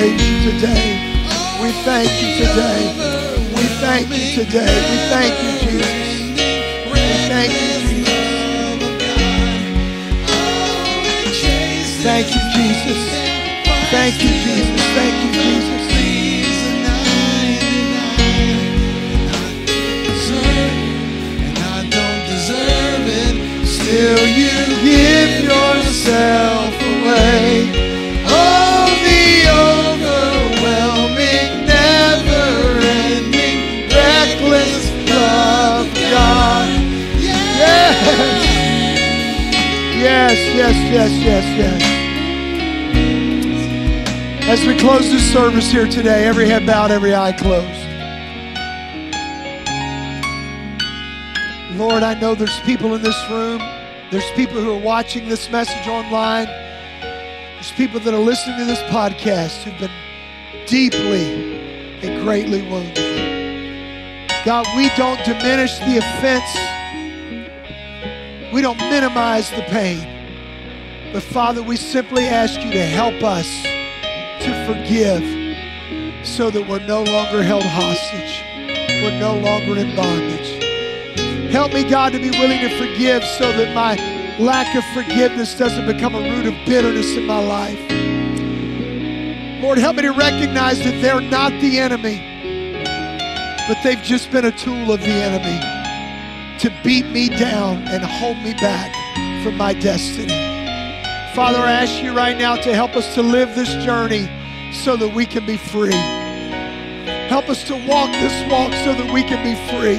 [0.00, 0.88] Praise you today.
[1.60, 2.82] We thank you today.
[3.54, 4.76] We thank you today.
[4.88, 5.92] We thank you, Jesus.
[6.90, 8.08] We thank you, Jesus.
[12.02, 13.00] Thank you, Jesus.
[13.90, 14.80] Thank you, Jesus.
[14.96, 15.80] Thank you, Jesus.
[23.66, 27.69] Still you give yourself away.
[40.00, 41.82] Yes, yes, yes, yes, yes.
[44.48, 47.86] As we close this service here today, every head bowed, every eye closed.
[51.78, 53.58] Lord, I know there's people in this room.
[54.10, 56.46] There's people who are watching this message online.
[56.46, 59.90] There's people that are listening to this podcast who've been
[60.66, 61.60] deeply
[62.02, 62.96] and greatly wounded.
[64.46, 66.69] God, we don't diminish the offense.
[68.60, 70.06] We don't minimize the pain.
[71.14, 73.46] But Father, we simply ask you to help us
[74.44, 75.22] to forgive
[76.26, 78.44] so that we're no longer held hostage.
[79.02, 80.62] We're no longer in bondage.
[81.50, 83.96] Help me, God, to be willing to forgive so that my
[84.38, 87.80] lack of forgiveness doesn't become a root of bitterness in my life.
[89.62, 92.18] Lord, help me to recognize that they're not the enemy,
[93.66, 95.79] but they've just been a tool of the enemy
[96.60, 98.92] to beat me down and hold me back
[99.42, 100.28] from my destiny.
[101.34, 104.28] Father, I ask you right now to help us to live this journey
[104.74, 105.94] so that we can be free.
[107.30, 109.96] Help us to walk this walk so that we can be free.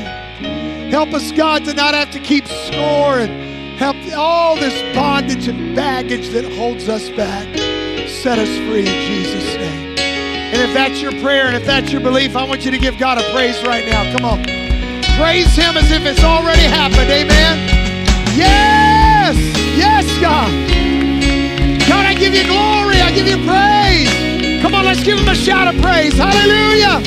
[0.91, 5.75] Help us, God, to not have to keep score and help all this bondage and
[5.75, 7.47] baggage that holds us back.
[8.07, 9.97] Set us free in Jesus' name.
[9.97, 12.99] And if that's your prayer and if that's your belief, I want you to give
[12.99, 14.15] God a praise right now.
[14.15, 14.60] Come on.
[15.21, 17.11] Praise Him as if it's already happened.
[17.11, 17.53] Amen.
[18.33, 19.37] Yes.
[19.77, 20.49] Yes, God.
[21.87, 22.97] God, I give you glory.
[23.05, 24.09] I give you praise.
[24.63, 26.17] Come on, let's give Him a shout of praise.
[26.17, 27.05] Hallelujah.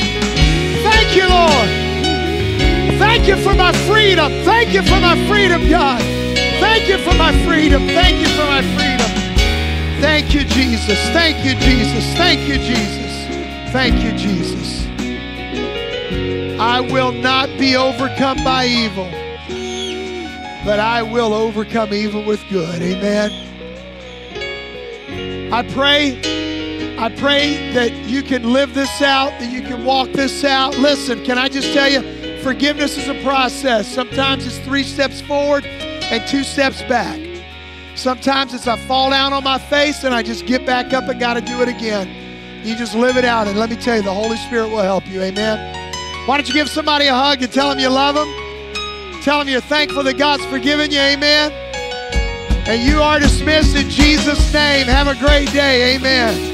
[0.87, 1.69] Thank you, Lord.
[3.03, 4.31] Thank you for my freedom.
[4.45, 6.01] Thank you for my freedom, God.
[6.62, 7.85] Thank you for my freedom.
[7.89, 9.11] Thank you for my freedom.
[10.01, 11.01] Thank you, Jesus.
[11.11, 12.05] Thank you, Jesus.
[12.15, 13.27] Thank you, Jesus.
[13.73, 14.84] Thank you, Jesus.
[16.61, 19.11] I will not be overcome by evil,
[20.64, 22.80] but I will overcome evil with good.
[22.80, 23.30] Amen.
[25.52, 26.16] I pray,
[26.96, 30.78] I pray that you can live this out, that you can walk this out.
[30.78, 33.86] Listen, can I just tell you, forgiveness is a process.
[33.88, 37.20] Sometimes it's three steps forward and two steps back.
[37.96, 41.18] Sometimes it's I fall down on my face and I just get back up and
[41.18, 42.09] got to do it again.
[42.64, 45.07] You just live it out, and let me tell you, the Holy Spirit will help
[45.07, 45.20] you.
[45.20, 45.84] Amen.
[46.27, 49.22] Why don't you give somebody a hug and tell them you love them?
[49.22, 50.99] Tell them you're thankful that God's forgiven you.
[50.99, 51.53] Amen.
[52.66, 54.87] And you are dismissed in Jesus' name.
[54.87, 55.97] Have a great day.
[55.97, 56.53] Amen.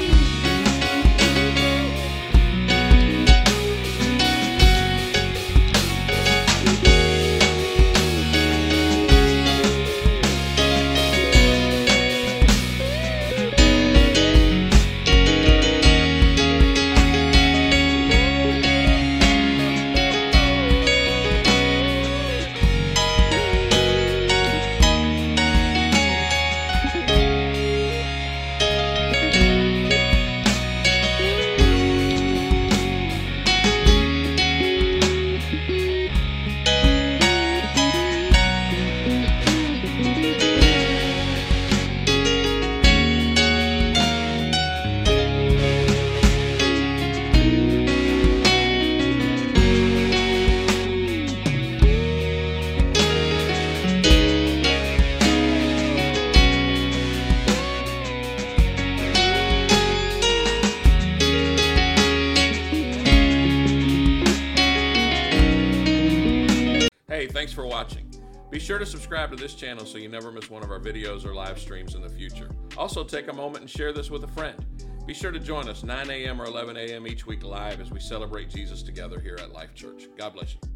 [69.41, 72.09] This channel so you never miss one of our videos or live streams in the
[72.09, 72.51] future.
[72.77, 74.65] Also, take a moment and share this with a friend.
[75.07, 76.39] Be sure to join us 9 a.m.
[76.39, 77.07] or 11 a.m.
[77.07, 80.07] each week live as we celebrate Jesus together here at Life Church.
[80.15, 80.70] God bless you.